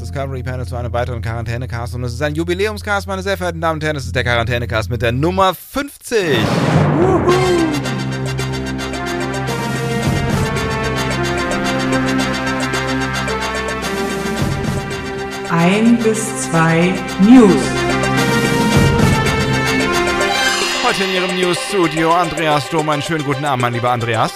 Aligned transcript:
Das 0.00 0.10
Discovery 0.10 0.42
Panel 0.42 0.66
zu 0.66 0.76
einem 0.76 0.92
weiteren 0.92 1.22
Quarantänecast 1.22 1.94
und 1.94 2.04
es 2.04 2.12
ist 2.12 2.22
ein 2.22 2.34
Jubiläumscast, 2.34 3.06
meine 3.06 3.22
sehr 3.22 3.36
verehrten 3.36 3.60
Damen 3.60 3.76
und 3.76 3.84
Herren. 3.84 3.96
Es 3.96 4.04
ist 4.04 4.14
der 4.14 4.24
Quarantänecast 4.24 4.90
mit 4.90 5.00
der 5.00 5.12
Nummer 5.12 5.54
50. 5.54 6.38
Ein 15.50 15.98
bis 16.02 16.42
zwei 16.42 16.92
News. 17.20 17.54
Heute 20.86 21.04
in 21.04 21.14
Ihrem 21.14 21.36
News-Studio 21.40 22.12
Andreas 22.12 22.66
Sturm. 22.66 22.88
Einen 22.90 23.02
schönen 23.02 23.24
guten 23.24 23.44
Abend, 23.44 23.62
mein 23.62 23.72
lieber 23.72 23.90
Andreas. 23.90 24.32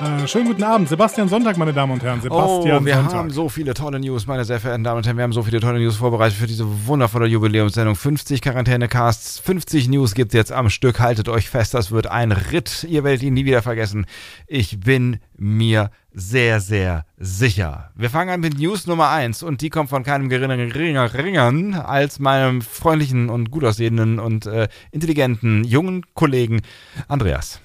Äh, 0.00 0.28
schönen 0.28 0.46
guten 0.46 0.62
Abend, 0.62 0.88
Sebastian 0.88 1.28
Sonntag, 1.28 1.56
meine 1.56 1.72
Damen 1.72 1.94
und 1.94 2.02
Herren. 2.04 2.20
Sebastian 2.20 2.82
oh, 2.82 2.86
wir 2.86 2.94
Sonntag. 2.94 3.14
haben 3.14 3.30
so 3.30 3.48
viele 3.48 3.74
tolle 3.74 3.98
News, 3.98 4.28
meine 4.28 4.44
sehr 4.44 4.60
verehrten 4.60 4.84
Damen 4.84 4.98
und 4.98 5.06
Herren. 5.06 5.16
Wir 5.16 5.24
haben 5.24 5.32
so 5.32 5.42
viele 5.42 5.58
tolle 5.58 5.80
News 5.80 5.96
vorbereitet 5.96 6.38
für 6.38 6.46
diese 6.46 6.86
wundervolle 6.86 7.26
Jubiläumssendung. 7.26 7.96
50 7.96 8.40
Quarantänecasts, 8.40 9.40
50 9.40 9.88
News 9.88 10.14
gibt 10.14 10.32
es 10.32 10.36
jetzt 10.36 10.52
am 10.52 10.70
Stück. 10.70 11.00
Haltet 11.00 11.28
euch 11.28 11.50
fest, 11.50 11.74
das 11.74 11.90
wird 11.90 12.06
ein 12.06 12.30
Ritt. 12.30 12.86
Ihr 12.88 13.02
werdet 13.02 13.24
ihn 13.24 13.34
nie 13.34 13.44
wieder 13.44 13.60
vergessen. 13.60 14.06
Ich 14.46 14.78
bin 14.78 15.18
mir 15.36 15.90
sehr, 16.12 16.60
sehr 16.60 17.04
sicher. 17.16 17.90
Wir 17.96 18.08
fangen 18.08 18.30
an 18.30 18.40
mit 18.40 18.56
News 18.56 18.86
Nummer 18.86 19.08
1 19.08 19.42
und 19.42 19.62
die 19.62 19.68
kommt 19.68 19.90
von 19.90 20.04
keinem 20.04 20.28
geringeren 20.28 20.70
geringer, 20.70 21.08
geringeren 21.08 21.74
als 21.74 22.20
meinem 22.20 22.62
freundlichen 22.62 23.30
und 23.30 23.50
gut 23.50 23.64
aussehenden 23.64 24.20
und 24.20 24.46
äh, 24.46 24.68
intelligenten 24.92 25.64
jungen 25.64 26.06
Kollegen 26.14 26.60
Andreas. 27.08 27.60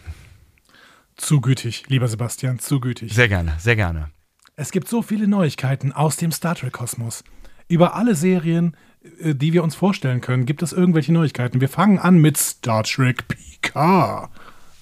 Zu 1.24 1.40
gütig, 1.40 1.86
lieber 1.88 2.10
Sebastian, 2.10 2.60
zu 2.60 2.82
gütig. 2.82 3.14
Sehr 3.14 3.30
gerne, 3.30 3.54
sehr 3.58 3.78
gerne. 3.78 4.10
Es 4.58 4.74
gibt 4.74 4.90
so 4.90 5.02
viele 5.02 5.26
Neuigkeiten 5.26 5.94
aus 5.94 6.18
dem 6.18 6.34
Star 6.34 6.54
Trek-Kosmos. 6.54 7.24
Über 7.70 7.96
alle 7.96 8.14
Serien, 8.14 8.76
äh, 9.22 9.34
die 9.34 9.54
wir 9.54 9.64
uns 9.64 9.74
vorstellen 9.74 10.20
können, 10.20 10.46
gibt 10.46 10.62
es 10.62 10.74
irgendwelche 10.74 11.14
Neuigkeiten. 11.14 11.62
Wir 11.62 11.70
fangen 11.70 11.98
an 11.98 12.18
mit 12.18 12.36
Star 12.36 12.84
Trek 12.84 13.26
Picard. 13.30 14.32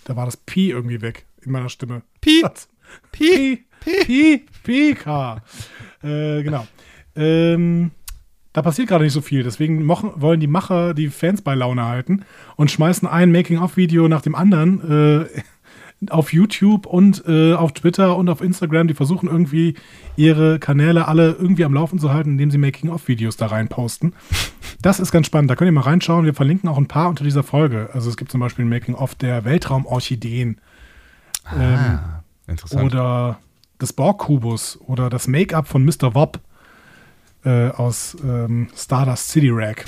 Da 0.05 0.15
war 0.15 0.25
das 0.25 0.35
Pi 0.35 0.71
irgendwie 0.71 1.03
weg 1.03 1.27
in 1.43 1.51
meiner 1.51 1.69
Stimme. 1.69 2.01
Pi. 2.21 2.41
Was? 2.43 2.67
Pi. 3.11 3.63
Pi. 3.79 4.43
Picard. 4.63 5.43
Äh, 6.01 6.41
genau. 6.41 6.65
Ähm, 7.15 7.91
da 8.51 8.63
passiert 8.63 8.87
gerade 8.87 9.03
nicht 9.03 9.13
so 9.13 9.21
viel. 9.21 9.43
Deswegen 9.43 9.85
mochen, 9.85 10.11
wollen 10.15 10.39
die 10.39 10.47
Macher 10.47 10.95
die 10.95 11.09
Fans 11.09 11.43
bei 11.43 11.53
Laune 11.53 11.85
halten 11.85 12.25
und 12.55 12.71
schmeißen 12.71 13.07
ein 13.07 13.31
Making-of-Video 13.31 14.07
nach 14.07 14.23
dem 14.23 14.33
anderen 14.33 15.21
äh, 15.21 15.41
auf 16.09 16.33
YouTube 16.33 16.85
und 16.85 17.23
äh, 17.27 17.53
auf 17.53 17.73
Twitter 17.73 18.17
und 18.17 18.29
auf 18.29 18.41
Instagram. 18.41 18.87
Die 18.87 18.93
versuchen 18.93 19.29
irgendwie 19.29 19.75
ihre 20.15 20.59
Kanäle 20.59 21.07
alle 21.07 21.31
irgendwie 21.33 21.63
am 21.63 21.73
Laufen 21.73 21.99
zu 21.99 22.11
halten, 22.13 22.31
indem 22.31 22.49
sie 22.51 22.57
Making-of-Videos 22.57 23.37
da 23.37 23.47
rein 23.47 23.67
posten. 23.67 24.13
Das 24.81 24.99
ist 24.99 25.11
ganz 25.11 25.27
spannend. 25.27 25.51
Da 25.51 25.55
könnt 25.55 25.67
ihr 25.67 25.73
mal 25.73 25.81
reinschauen. 25.81 26.25
Wir 26.25 26.33
verlinken 26.33 26.67
auch 26.69 26.77
ein 26.77 26.87
paar 26.87 27.09
unter 27.09 27.23
dieser 27.23 27.43
Folge. 27.43 27.89
Also 27.93 28.09
es 28.09 28.17
gibt 28.17 28.31
zum 28.31 28.39
Beispiel 28.39 28.65
ein 28.65 28.69
Making-of 28.69 29.13
der 29.15 29.45
Weltraumorchideen. 29.45 30.59
Ah, 31.45 32.23
interessant. 32.47 32.83
Oder 32.83 33.39
des 33.79 33.93
Borg-Kubus 33.93 34.79
oder 34.81 35.09
das 35.09 35.27
Make-up 35.27 35.67
von 35.67 35.83
Mr. 35.83 36.13
Wob 36.13 36.39
äh, 37.43 37.69
aus 37.69 38.15
ähm, 38.23 38.69
Stardust 38.75 39.29
City 39.29 39.49
Rack. 39.51 39.85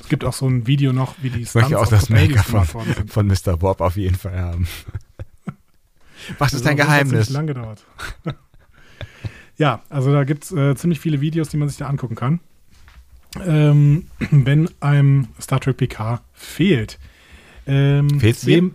Es 0.00 0.08
gibt 0.08 0.24
auch 0.24 0.32
so 0.32 0.46
ein 0.46 0.66
Video 0.66 0.92
noch, 0.92 1.16
wie 1.20 1.30
die 1.30 1.42
Ich 1.42 1.54
möchte 1.54 1.78
auch 1.78 1.86
das 1.86 2.08
Make-up 2.08 2.44
von, 2.44 2.84
von 3.06 3.26
Mr. 3.26 3.56
Bob 3.56 3.80
auf 3.80 3.96
jeden 3.96 4.16
Fall 4.16 4.40
haben. 4.40 4.66
Was 6.38 6.52
ist 6.52 6.54
Also 6.54 6.64
dein 6.64 6.76
das 6.76 6.86
hat 6.86 6.92
Geheimnis? 6.92 7.10
ziemlich 7.26 7.30
lang 7.30 7.46
gedauert. 7.46 7.84
ja, 9.56 9.82
also 9.88 10.12
da 10.12 10.24
gibt 10.24 10.44
es 10.44 10.52
äh, 10.52 10.74
ziemlich 10.74 11.00
viele 11.00 11.20
Videos, 11.20 11.48
die 11.48 11.56
man 11.56 11.68
sich 11.68 11.78
da 11.78 11.86
angucken 11.86 12.14
kann. 12.14 12.40
Ähm, 13.44 14.06
wenn 14.30 14.68
einem 14.80 15.28
Star 15.40 15.60
Trek 15.60 15.76
PK 15.78 16.22
fehlt. 16.32 16.98
Ähm, 17.66 18.20
Fehlt's 18.20 18.42
dir? 18.42 18.56
wem- 18.56 18.74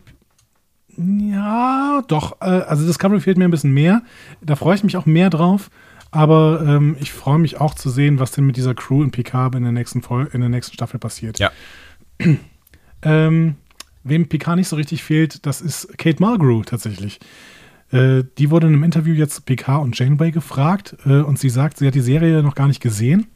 Ja, 1.31 2.03
doch. 2.07 2.41
Äh, 2.41 2.45
also 2.45 2.85
Discovery 2.85 3.19
fehlt 3.21 3.37
mir 3.37 3.45
ein 3.45 3.51
bisschen 3.51 3.73
mehr. 3.73 4.01
Da 4.41 4.55
freue 4.55 4.75
ich 4.75 4.83
mich 4.83 4.97
auch 4.97 5.05
mehr 5.05 5.29
drauf. 5.29 5.69
Aber 6.09 6.63
ähm, 6.65 6.95
ich 7.01 7.11
freue 7.11 7.37
mich 7.37 7.59
auch 7.59 7.75
zu 7.75 7.89
sehen, 7.89 8.17
was 8.19 8.31
denn 8.31 8.45
mit 8.45 8.55
dieser 8.55 8.73
Crew 8.73 9.03
in 9.03 9.11
Picard 9.11 9.55
in 9.55 9.63
der 9.63 9.73
nächsten, 9.73 10.01
Fol 10.01 10.29
in 10.31 10.39
der 10.39 10.49
nächsten 10.49 10.73
Staffel 10.73 10.99
passiert. 10.99 11.39
Ja. 11.39 11.51
Ähm, 13.03 13.53
wem 14.09 14.27
Picard 14.27 14.57
nicht 14.57 14.67
so 14.67 14.75
richtig 14.75 15.03
fehlt, 15.03 15.45
das 15.45 15.61
ist 15.61 15.97
Kate 15.97 16.21
Mulgrew 16.21 16.63
tatsächlich. 16.63 17.19
Äh, 17.91 18.23
die 18.37 18.49
wurde 18.51 18.67
in 18.67 18.73
einem 18.73 18.83
Interview 18.83 19.13
jetzt 19.13 19.35
zu 19.35 19.41
Picard 19.41 19.83
und 19.83 19.97
Janeway 19.97 20.31
gefragt 20.31 20.97
äh, 21.05 21.21
und 21.21 21.39
sie 21.39 21.49
sagt, 21.49 21.77
sie 21.77 21.87
hat 21.87 21.95
die 21.95 22.01
Serie 22.01 22.43
noch 22.43 22.55
gar 22.55 22.67
nicht 22.67 22.81
gesehen, 22.81 23.27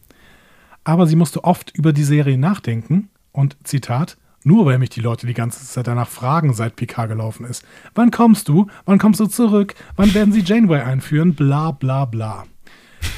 aber 0.84 1.08
sie 1.08 1.16
musste 1.16 1.44
oft 1.44 1.72
über 1.76 1.94
die 1.94 2.04
Serie 2.04 2.38
nachdenken 2.38 3.09
und 3.32 3.56
Zitat, 3.64 4.18
nur 4.44 4.66
weil 4.66 4.80
mich 4.80 4.90
die 4.90 5.02
Leute 5.02 5.28
die 5.28 5.34
ganze 5.34 5.66
Zeit 5.66 5.88
danach 5.88 6.09
fragen, 6.09 6.54
seit 6.54 6.76
Picard 6.76 7.09
gelaufen 7.09 7.46
ist. 7.46 7.64
Wann 7.94 8.12
kommst 8.12 8.50
du? 8.50 8.68
Wann 8.86 8.98
kommst 8.98 9.20
du 9.20 9.28
zurück? 9.28 9.76
Wann 9.96 10.14
werden 10.14 10.34
sie 10.34 10.42
Janeway 10.42 10.82
einführen? 10.82 11.36
Bla 11.36 11.72
bla 11.72 12.06
bla. 12.06 12.46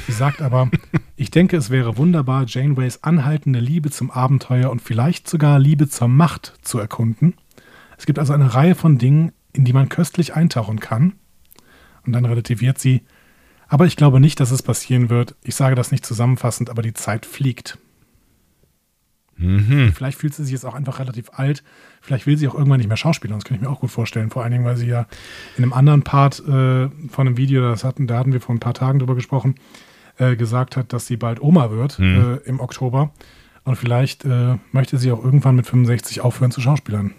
Sie 0.07 0.13
sagt 0.13 0.41
aber, 0.41 0.69
ich 1.15 1.31
denke, 1.31 1.57
es 1.57 1.69
wäre 1.69 1.97
wunderbar, 1.97 2.45
Janeways 2.47 3.03
anhaltende 3.03 3.59
Liebe 3.59 3.89
zum 3.89 4.11
Abenteuer 4.11 4.69
und 4.69 4.81
vielleicht 4.81 5.29
sogar 5.29 5.59
Liebe 5.59 5.87
zur 5.87 6.07
Macht 6.07 6.53
zu 6.61 6.79
erkunden. 6.79 7.35
Es 8.03 8.05
gibt 8.05 8.19
also 8.19 8.33
eine 8.33 8.53
Reihe 8.53 8.75
von 8.75 8.97
Dingen, 8.97 9.31
in 9.53 9.63
die 9.63 9.71
man 9.71 9.87
köstlich 9.87 10.35
eintauchen 10.35 10.81
kann. 10.81 11.13
Und 12.05 12.11
dann 12.11 12.25
relativiert 12.25 12.77
sie, 12.77 13.03
aber 13.69 13.85
ich 13.85 13.95
glaube 13.95 14.19
nicht, 14.19 14.41
dass 14.41 14.51
es 14.51 14.61
passieren 14.61 15.09
wird. 15.09 15.35
Ich 15.41 15.55
sage 15.55 15.73
das 15.73 15.93
nicht 15.93 16.05
zusammenfassend, 16.05 16.69
aber 16.69 16.81
die 16.81 16.91
Zeit 16.93 17.25
fliegt. 17.25 17.77
Mhm. 19.37 19.93
Vielleicht 19.95 20.17
fühlt 20.17 20.33
sie 20.33 20.43
sich 20.43 20.51
jetzt 20.51 20.65
auch 20.65 20.73
einfach 20.75 20.99
relativ 20.99 21.29
alt. 21.31 21.63
Vielleicht 22.01 22.27
will 22.27 22.35
sie 22.35 22.45
auch 22.49 22.55
irgendwann 22.55 22.79
nicht 22.79 22.89
mehr 22.89 22.97
schauspielern. 22.97 23.39
Das 23.39 23.45
kann 23.45 23.55
ich 23.55 23.61
mir 23.61 23.69
auch 23.69 23.79
gut 23.79 23.91
vorstellen. 23.91 24.31
Vor 24.31 24.43
allen 24.43 24.51
Dingen, 24.51 24.65
weil 24.65 24.75
sie 24.75 24.87
ja 24.87 25.07
in 25.55 25.63
einem 25.63 25.71
anderen 25.71 26.03
Part 26.03 26.41
äh, 26.41 26.89
von 26.89 27.27
einem 27.27 27.37
Video, 27.37 27.61
das 27.61 27.85
hatten, 27.85 28.05
da 28.05 28.19
hatten 28.19 28.33
wir 28.33 28.41
vor 28.41 28.53
ein 28.53 28.59
paar 28.59 28.73
Tagen 28.73 28.99
drüber 28.99 29.15
gesprochen, 29.15 29.55
äh, 30.17 30.35
gesagt 30.35 30.75
hat, 30.75 30.91
dass 30.91 31.07
sie 31.07 31.15
bald 31.15 31.41
Oma 31.41 31.71
wird 31.71 31.99
Mhm. 31.99 32.39
äh, 32.43 32.49
im 32.49 32.59
Oktober. 32.59 33.13
Und 33.63 33.77
vielleicht 33.77 34.25
äh, 34.25 34.57
möchte 34.73 34.97
sie 34.97 35.09
auch 35.13 35.23
irgendwann 35.23 35.55
mit 35.55 35.67
65 35.67 36.19
aufhören 36.19 36.51
zu 36.51 36.59
schauspielern. 36.59 37.13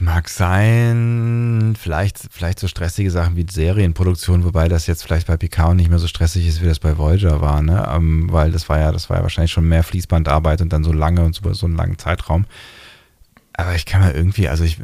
Mag 0.00 0.28
sein, 0.28 1.74
vielleicht, 1.78 2.18
vielleicht 2.30 2.60
so 2.60 2.68
stressige 2.68 3.10
Sachen 3.10 3.36
wie 3.36 3.46
Serienproduktion, 3.48 4.44
wobei 4.44 4.68
das 4.68 4.86
jetzt 4.86 5.02
vielleicht 5.02 5.26
bei 5.26 5.36
Picard 5.36 5.76
nicht 5.76 5.90
mehr 5.90 5.98
so 5.98 6.06
stressig 6.06 6.46
ist, 6.46 6.62
wie 6.62 6.66
das 6.66 6.78
bei 6.78 6.96
Voyager 6.96 7.40
war, 7.40 7.62
ne? 7.62 7.88
Ähm, 7.92 8.32
weil 8.32 8.52
das 8.52 8.68
war 8.68 8.78
ja, 8.78 8.92
das 8.92 9.10
war 9.10 9.16
ja 9.16 9.22
wahrscheinlich 9.22 9.52
schon 9.52 9.68
mehr 9.68 9.82
Fließbandarbeit 9.82 10.60
und 10.60 10.72
dann 10.72 10.84
so 10.84 10.92
lange 10.92 11.24
und 11.24 11.34
so, 11.34 11.52
so 11.52 11.66
einen 11.66 11.76
langen 11.76 11.98
Zeitraum. 11.98 12.46
Aber 13.54 13.74
ich 13.74 13.86
kann 13.86 14.02
mir 14.02 14.14
irgendwie, 14.14 14.48
also 14.48 14.62
ich, 14.62 14.78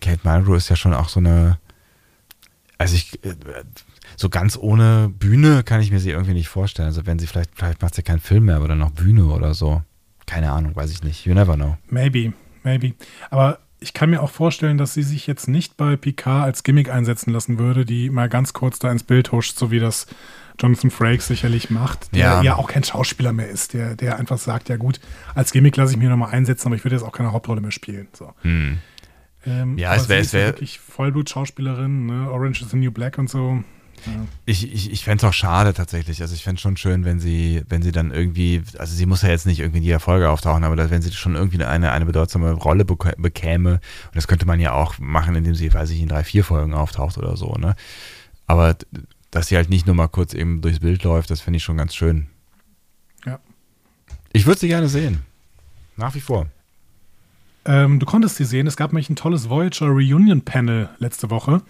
Kate 0.00 0.20
Mulgrew 0.24 0.56
ist 0.56 0.68
ja 0.68 0.76
schon 0.76 0.92
auch 0.92 1.08
so 1.08 1.20
eine, 1.20 1.58
also 2.76 2.94
ich, 2.94 3.18
so 4.16 4.28
ganz 4.28 4.58
ohne 4.58 5.08
Bühne 5.08 5.62
kann 5.62 5.80
ich 5.80 5.90
mir 5.90 6.00
sie 6.00 6.10
irgendwie 6.10 6.34
nicht 6.34 6.48
vorstellen. 6.48 6.88
Also 6.88 7.06
wenn 7.06 7.18
sie 7.18 7.26
vielleicht, 7.26 7.50
vielleicht 7.54 7.80
macht 7.80 7.94
sie 7.94 8.02
keinen 8.02 8.20
Film 8.20 8.44
mehr, 8.44 8.56
aber 8.56 8.68
dann 8.68 8.78
noch 8.78 8.90
Bühne 8.90 9.24
oder 9.26 9.54
so. 9.54 9.82
Keine 10.26 10.52
Ahnung, 10.52 10.76
weiß 10.76 10.90
ich 10.90 11.02
nicht. 11.02 11.24
You 11.24 11.32
never 11.32 11.54
know. 11.54 11.78
Maybe, 11.88 12.34
maybe. 12.62 12.94
Aber 13.30 13.60
ich 13.80 13.92
kann 13.92 14.10
mir 14.10 14.22
auch 14.22 14.30
vorstellen, 14.30 14.78
dass 14.78 14.94
sie 14.94 15.02
sich 15.02 15.26
jetzt 15.26 15.48
nicht 15.48 15.76
bei 15.76 15.96
Picard 15.96 16.44
als 16.44 16.62
Gimmick 16.62 16.90
einsetzen 16.90 17.32
lassen 17.32 17.58
würde, 17.58 17.84
die 17.84 18.08
mal 18.10 18.28
ganz 18.28 18.52
kurz 18.52 18.78
da 18.78 18.90
ins 18.90 19.02
Bild 19.02 19.32
huscht, 19.32 19.58
so 19.58 19.70
wie 19.70 19.78
das 19.80 20.06
Jonathan 20.58 20.90
Frakes 20.90 21.26
sicherlich 21.26 21.68
macht, 21.68 22.14
der 22.14 22.20
Ja. 22.20 22.42
ja, 22.42 22.56
auch 22.56 22.68
kein 22.68 22.82
Schauspieler 22.84 23.32
mehr 23.34 23.48
ist, 23.48 23.74
der, 23.74 23.94
der 23.94 24.18
einfach 24.18 24.38
sagt, 24.38 24.68
ja 24.70 24.76
gut, 24.78 25.00
als 25.34 25.52
Gimmick 25.52 25.76
lasse 25.76 25.92
ich 25.92 25.98
mich 25.98 26.08
nochmal 26.08 26.30
einsetzen, 26.32 26.68
aber 26.68 26.76
ich 26.76 26.84
würde 26.84 26.96
jetzt 26.96 27.04
auch 27.04 27.12
keine 27.12 27.32
Hauptrolle 27.32 27.60
mehr 27.60 27.72
spielen. 27.72 28.08
So. 28.14 28.32
Hm. 28.42 28.78
Ähm, 29.44 29.76
Ja, 29.78 29.94
es 29.94 30.08
wär- 30.08 30.16
sie 30.16 30.20
es 30.20 30.26
ist 30.28 30.32
ja 30.32 30.38
wär- 30.40 30.46
wirklich 30.48 30.80
Vollblut-Schauspielerin, 30.80 32.06
ne? 32.06 32.30
Orange 32.30 32.62
is 32.62 32.70
the 32.70 32.76
New 32.78 32.90
Black 32.90 33.18
und 33.18 33.28
so. 33.28 33.62
Ich, 34.44 34.72
ich, 34.72 34.92
ich 34.92 35.04
fände 35.04 35.24
es 35.24 35.28
auch 35.28 35.34
schade 35.34 35.74
tatsächlich. 35.74 36.20
Also 36.22 36.34
ich 36.34 36.44
fände 36.44 36.56
es 36.56 36.62
schon 36.62 36.76
schön, 36.76 37.04
wenn 37.04 37.18
sie, 37.18 37.62
wenn 37.68 37.82
sie 37.82 37.92
dann 37.92 38.12
irgendwie, 38.12 38.62
also 38.78 38.94
sie 38.94 39.06
muss 39.06 39.22
ja 39.22 39.28
jetzt 39.28 39.46
nicht 39.46 39.60
irgendwie 39.60 39.78
in 39.78 39.84
jeder 39.84 40.00
Folge 40.00 40.30
auftauchen, 40.30 40.64
aber 40.64 40.76
dass, 40.76 40.90
wenn 40.90 41.02
sie 41.02 41.12
schon 41.12 41.34
irgendwie 41.34 41.62
eine, 41.64 41.92
eine 41.92 42.06
bedeutsame 42.06 42.52
Rolle 42.52 42.84
bek 42.84 43.16
bekäme, 43.18 43.72
und 43.72 44.14
das 44.14 44.28
könnte 44.28 44.46
man 44.46 44.60
ja 44.60 44.72
auch 44.72 44.98
machen, 44.98 45.34
indem 45.34 45.54
sie, 45.54 45.72
weiß 45.72 45.90
ich, 45.90 46.00
in 46.00 46.08
drei, 46.08 46.24
vier 46.24 46.44
Folgen 46.44 46.74
auftaucht 46.74 47.18
oder 47.18 47.36
so, 47.36 47.54
ne? 47.54 47.74
Aber 48.46 48.76
dass 49.30 49.48
sie 49.48 49.56
halt 49.56 49.68
nicht 49.70 49.86
nur 49.86 49.96
mal 49.96 50.08
kurz 50.08 50.34
eben 50.34 50.62
durchs 50.62 50.80
Bild 50.80 51.02
läuft, 51.02 51.30
das 51.30 51.40
finde 51.40 51.56
ich 51.58 51.64
schon 51.64 51.76
ganz 51.76 51.94
schön. 51.94 52.28
Ja. 53.24 53.40
Ich 54.32 54.46
würde 54.46 54.60
sie 54.60 54.68
gerne 54.68 54.88
sehen. 54.88 55.22
Nach 55.96 56.14
wie 56.14 56.20
vor. 56.20 56.46
Ähm, 57.64 57.98
du 57.98 58.06
konntest 58.06 58.36
sie 58.36 58.44
sehen. 58.44 58.66
Es 58.66 58.76
gab 58.76 58.92
nämlich 58.92 59.10
ein 59.10 59.16
tolles 59.16 59.48
Voyager 59.48 59.86
Reunion 59.86 60.42
Panel 60.42 60.88
letzte 60.98 61.30
Woche. 61.30 61.62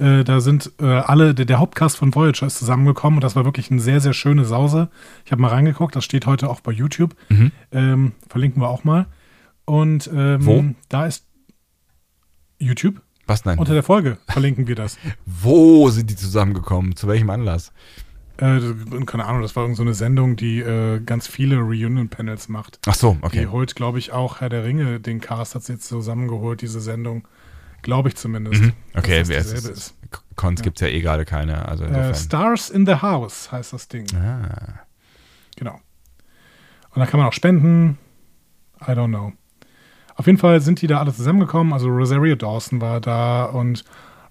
Äh, 0.00 0.24
da 0.24 0.40
sind 0.40 0.72
äh, 0.80 0.86
alle, 0.86 1.34
der, 1.34 1.44
der 1.44 1.58
Hauptcast 1.58 1.98
von 1.98 2.14
Voyager 2.14 2.46
ist 2.46 2.58
zusammengekommen 2.58 3.18
und 3.18 3.24
das 3.24 3.36
war 3.36 3.44
wirklich 3.44 3.70
eine 3.70 3.80
sehr, 3.80 4.00
sehr 4.00 4.14
schöne 4.14 4.46
Sause. 4.46 4.88
Ich 5.26 5.32
habe 5.32 5.42
mal 5.42 5.48
reingeguckt, 5.48 5.94
das 5.94 6.04
steht 6.04 6.26
heute 6.26 6.48
auch 6.48 6.60
bei 6.60 6.72
YouTube. 6.72 7.14
Mhm. 7.28 7.52
Ähm, 7.70 8.12
verlinken 8.28 8.62
wir 8.62 8.68
auch 8.68 8.82
mal. 8.82 9.06
Und 9.66 10.10
ähm, 10.12 10.46
Wo? 10.46 10.64
da 10.88 11.06
ist 11.06 11.26
YouTube. 12.58 13.02
Was 13.26 13.44
nein? 13.44 13.58
Unter 13.58 13.74
der 13.74 13.82
Folge 13.82 14.18
verlinken 14.26 14.66
wir 14.66 14.74
das. 14.74 14.98
Wo 15.26 15.90
sind 15.90 16.08
die 16.08 16.16
zusammengekommen? 16.16 16.96
Zu 16.96 17.06
welchem 17.06 17.28
Anlass? 17.28 17.72
Äh, 18.38 18.58
keine 19.04 19.26
Ahnung, 19.26 19.42
das 19.42 19.54
war 19.54 19.64
irgendeine 19.64 19.76
so 19.76 19.82
eine 19.82 19.94
Sendung, 19.94 20.36
die 20.36 20.60
äh, 20.60 21.00
ganz 21.00 21.26
viele 21.26 21.58
Reunion-Panels 21.58 22.48
macht. 22.48 22.80
Ach 22.86 22.94
so, 22.94 23.18
Die 23.20 23.26
okay. 23.26 23.46
holt, 23.48 23.76
glaube 23.76 23.98
ich, 23.98 24.12
auch 24.12 24.40
Herr 24.40 24.48
der 24.48 24.64
Ringe, 24.64 24.98
den 24.98 25.20
Cast 25.20 25.54
hat 25.54 25.62
sie 25.62 25.74
jetzt 25.74 25.86
zusammengeholt, 25.86 26.62
diese 26.62 26.80
Sendung. 26.80 27.28
Glaube 27.82 28.08
ich 28.10 28.16
zumindest. 28.16 28.60
Mhm. 28.62 28.72
Okay, 28.94 29.22
wer 29.26 29.38
das 29.38 29.52
ist 29.52 29.64
es? 29.68 29.94
Cons 30.36 30.62
gibt 30.62 30.80
es 30.80 30.86
ja 30.88 30.92
eh 30.94 31.00
gerade 31.00 31.24
keine. 31.24 31.66
Also 31.68 31.84
Äh. 31.84 32.14
Stars 32.14 32.70
in 32.70 32.86
the 32.86 32.96
House 32.96 33.50
heißt 33.52 33.72
das 33.72 33.88
Ding. 33.88 34.06
ah. 34.16 34.80
Genau. 35.56 35.78
Und 36.92 37.00
da 37.00 37.06
kann 37.06 37.20
man 37.20 37.28
auch 37.28 37.32
spenden. 37.32 37.98
I 38.82 38.92
don't 38.92 39.08
know. 39.08 39.32
Auf 40.16 40.26
jeden 40.26 40.38
Fall 40.38 40.60
sind 40.60 40.82
die 40.82 40.86
da 40.86 40.98
alle 41.00 41.12
zusammengekommen. 41.14 41.72
Also 41.72 41.88
Rosario 41.88 42.34
Dawson 42.36 42.80
war 42.80 43.00
da 43.00 43.44
und 43.44 43.84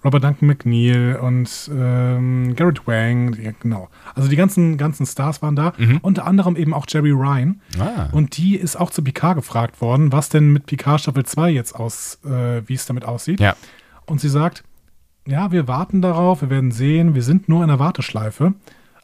Robert 0.03 0.23
Duncan 0.23 0.47
McNeil 0.47 1.17
und 1.21 1.69
ähm, 1.73 2.55
Garrett 2.55 2.87
Wang. 2.87 3.35
Ja, 3.41 3.51
genau. 3.59 3.89
Also 4.15 4.29
die 4.29 4.37
ganzen, 4.37 4.77
ganzen 4.77 5.05
Stars 5.05 5.41
waren 5.41 5.55
da. 5.55 5.73
Mhm. 5.77 5.99
Unter 6.01 6.25
anderem 6.25 6.55
eben 6.55 6.73
auch 6.73 6.85
Jerry 6.87 7.11
Ryan. 7.11 7.61
Ah. 7.77 8.07
Und 8.13 8.37
die 8.37 8.55
ist 8.55 8.77
auch 8.77 8.91
zu 8.91 9.03
Picard 9.03 9.35
gefragt 9.35 9.81
worden, 9.81 10.11
was 10.11 10.29
denn 10.29 10.53
mit 10.53 10.67
Picard 10.67 11.01
Staffel 11.01 11.25
2 11.25 11.49
jetzt 11.49 11.75
aus, 11.75 12.19
äh, 12.23 12.61
wie 12.65 12.75
es 12.75 12.85
damit 12.85 13.03
aussieht. 13.03 13.41
Ja. 13.41 13.55
Und 14.05 14.21
sie 14.21 14.29
sagt, 14.29 14.63
ja, 15.27 15.51
wir 15.51 15.67
warten 15.67 16.01
darauf, 16.01 16.41
wir 16.41 16.49
werden 16.49 16.71
sehen, 16.71 17.13
wir 17.13 17.23
sind 17.23 17.49
nur 17.49 17.61
in 17.61 17.67
der 17.67 17.79
Warteschleife. 17.79 18.53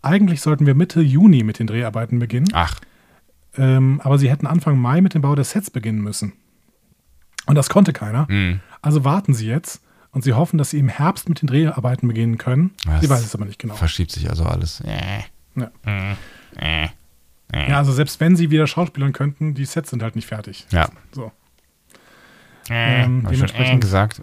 Eigentlich 0.02 0.42
sollten 0.42 0.66
wir 0.66 0.76
Mitte 0.76 1.02
Juni 1.02 1.44
mit 1.44 1.60
den 1.60 1.68
Dreharbeiten 1.68 2.20
beginnen, 2.20 2.48
Ach, 2.54 2.80
ähm, 3.58 4.02
aber 4.04 4.18
sie 4.18 4.30
hätten 4.30 4.48
Anfang 4.48 4.78
Mai 4.78 5.02
mit 5.02 5.14
dem 5.14 5.22
Bau 5.22 5.36
der 5.36 5.46
Sets 5.46 5.70
beginnen 5.70 6.02
müssen. 6.02 6.34
Und 7.46 7.56
das 7.56 7.70
konnte 7.70 7.94
keiner. 7.94 8.28
Mhm. 8.30 8.60
Also 8.82 9.04
warten 9.04 9.34
sie 9.34 9.48
jetzt 9.48 9.82
und 10.16 10.24
sie 10.24 10.34
hoffen, 10.34 10.58
dass 10.58 10.72
sie 10.72 10.80
im 10.80 10.88
Herbst 10.90 11.30
mit 11.30 11.42
den 11.42 11.48
Dreharbeiten 11.48 12.08
beginnen 12.08 12.38
können. 12.40 12.72
Was? 12.86 13.02
Sie 13.02 13.10
weiß 13.10 13.24
es 13.24 13.36
aber 13.36 13.46
nicht 13.46 13.60
genau. 13.60 13.76
verschiebt 13.76 14.12
sich 14.12 14.30
also 14.30 14.46
alles. 14.46 14.82
Ja. 15.56 16.88
Ja, 17.54 17.78
also 17.78 17.92
selbst 17.92 18.20
wenn 18.20 18.36
sie 18.36 18.50
wieder 18.50 18.66
schauspielern 18.66 19.14
könnten, 19.14 19.54
die 19.54 19.66
Sets 19.66 19.92
sind 19.92 20.02
halt 20.02 20.16
nicht 20.16 20.28
fertig. 20.28 20.66
Ja. 20.72 20.90
So, 21.12 21.32
Äh. 22.70 23.04
Ähm, 23.04 23.24
Hab 23.24 23.32
ich 23.32 23.38
schon 23.40 23.48
äh 23.50 23.52
dementsprechend- 23.52 23.82
gesagt. 23.82 24.22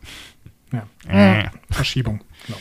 ja. 0.72 1.50
Verschiebung. 1.70 2.24
Genau. 2.46 2.58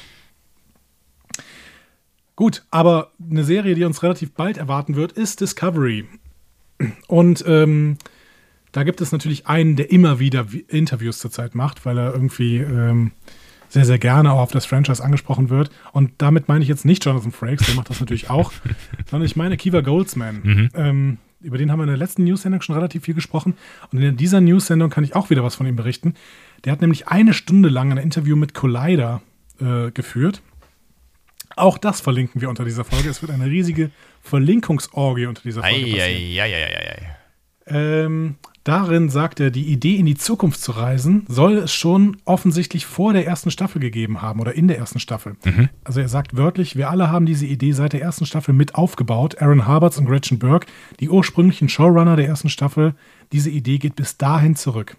Gut, 2.35 2.63
aber 2.71 3.11
eine 3.29 3.43
Serie, 3.43 3.73
die 3.75 3.83
uns 3.83 4.03
relativ 4.03 4.33
bald 4.33 4.57
erwarten 4.57 4.95
wird, 4.95 5.11
ist 5.13 5.41
Discovery. 5.41 6.07
Und 7.07 7.43
ähm, 7.47 7.97
da 8.71 8.83
gibt 8.83 9.01
es 9.01 9.11
natürlich 9.11 9.47
einen, 9.47 9.75
der 9.75 9.91
immer 9.91 10.19
wieder 10.19 10.51
wie- 10.51 10.65
Interviews 10.67 11.19
zurzeit 11.19 11.55
macht, 11.55 11.85
weil 11.85 11.97
er 11.97 12.13
irgendwie 12.13 12.57
ähm, 12.57 13.11
sehr, 13.69 13.85
sehr 13.85 13.99
gerne 13.99 14.31
auch 14.33 14.39
auf 14.39 14.51
das 14.51 14.65
Franchise 14.65 15.03
angesprochen 15.03 15.49
wird. 15.49 15.71
Und 15.93 16.11
damit 16.17 16.47
meine 16.47 16.61
ich 16.63 16.69
jetzt 16.69 16.85
nicht 16.85 17.05
Jonathan 17.05 17.31
Frakes, 17.31 17.65
der 17.67 17.75
macht 17.75 17.89
das 17.89 17.99
natürlich 17.99 18.29
auch, 18.29 18.51
sondern 19.09 19.25
ich 19.25 19.35
meine 19.35 19.57
Kiva 19.57 19.81
Goldsman. 19.81 20.69
Ähm, 20.73 21.17
über 21.41 21.57
den 21.57 21.71
haben 21.71 21.79
wir 21.79 21.83
in 21.83 21.89
der 21.89 21.97
letzten 21.97 22.23
News-Sendung 22.25 22.61
schon 22.61 22.75
relativ 22.75 23.03
viel 23.03 23.15
gesprochen. 23.15 23.55
Und 23.91 23.99
in 24.01 24.15
dieser 24.17 24.41
News-Sendung 24.41 24.89
kann 24.89 25.03
ich 25.03 25.15
auch 25.15 25.29
wieder 25.29 25.43
was 25.43 25.55
von 25.55 25.65
ihm 25.65 25.75
berichten. 25.75 26.13
Der 26.65 26.71
hat 26.71 26.81
nämlich 26.81 27.07
eine 27.07 27.33
Stunde 27.33 27.69
lang 27.69 27.91
ein 27.91 27.97
Interview 27.97 28.35
mit 28.35 28.53
Collider 28.53 29.21
äh, 29.59 29.89
geführt. 29.91 30.41
Auch 31.55 31.77
das 31.77 31.99
verlinken 31.99 32.41
wir 32.41 32.49
unter 32.49 32.63
dieser 32.63 32.83
Folge. 32.85 33.09
Es 33.09 33.21
wird 33.21 33.31
eine 33.31 33.45
riesige 33.47 33.89
Verlinkungsorgie 34.21 35.25
unter 35.25 35.41
dieser 35.41 35.61
Folge 35.63 35.77
passieren. 35.79 35.99
Eieieiei. 36.01 37.15
Ähm, 37.67 38.35
darin 38.63 39.09
sagt 39.09 39.39
er, 39.39 39.51
die 39.51 39.65
Idee 39.65 39.95
in 39.95 40.05
die 40.05 40.15
Zukunft 40.15 40.61
zu 40.61 40.71
reisen, 40.71 41.25
soll 41.27 41.57
es 41.57 41.73
schon 41.73 42.17
offensichtlich 42.25 42.85
vor 42.85 43.13
der 43.13 43.25
ersten 43.25 43.51
Staffel 43.51 43.79
gegeben 43.79 44.21
haben 44.21 44.39
oder 44.39 44.53
in 44.53 44.67
der 44.67 44.77
ersten 44.77 44.99
Staffel. 44.99 45.35
Also 45.83 45.99
er 45.99 46.07
sagt 46.09 46.37
wörtlich, 46.37 46.75
wir 46.75 46.89
alle 46.89 47.09
haben 47.09 47.25
diese 47.25 47.45
Idee 47.45 47.71
seit 47.71 47.93
der 47.93 48.01
ersten 48.01 48.25
Staffel 48.25 48.53
mit 48.53 48.75
aufgebaut. 48.75 49.41
Aaron 49.41 49.65
Harberts 49.65 49.97
und 49.97 50.05
Gretchen 50.05 50.39
Burke, 50.39 50.67
die 50.99 51.09
ursprünglichen 51.09 51.69
Showrunner 51.69 52.15
der 52.15 52.27
ersten 52.27 52.49
Staffel, 52.49 52.93
diese 53.31 53.49
Idee 53.49 53.77
geht 53.77 53.95
bis 53.95 54.17
dahin 54.17 54.55
zurück. 54.55 54.97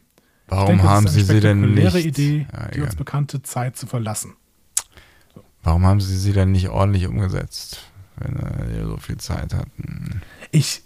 Warum 0.49 0.67
denke, 0.67 0.83
haben 0.85 1.09
sie 1.09 1.23
sie 1.23 1.41
denn 1.41 1.73
nicht? 1.73 1.95
Idee, 1.95 2.47
Ja, 2.53 2.69
die 2.69 2.81
uns 2.81 2.97
bekannte 2.97 3.43
Zeit 3.43 3.77
zu 3.77 3.87
verlassen. 3.87 4.35
Warum 5.63 5.87
haben 5.87 6.01
sie 6.01 6.17
sie 6.17 6.33
denn 6.33 6.51
nicht 6.51 6.69
ordentlich 6.69 7.07
umgesetzt, 7.07 7.91
wenn 8.17 8.37
sie 8.69 8.85
so 8.85 8.97
viel 8.97 9.17
Zeit 9.19 9.55
hatten? 9.55 10.21
Ich, 10.51 10.83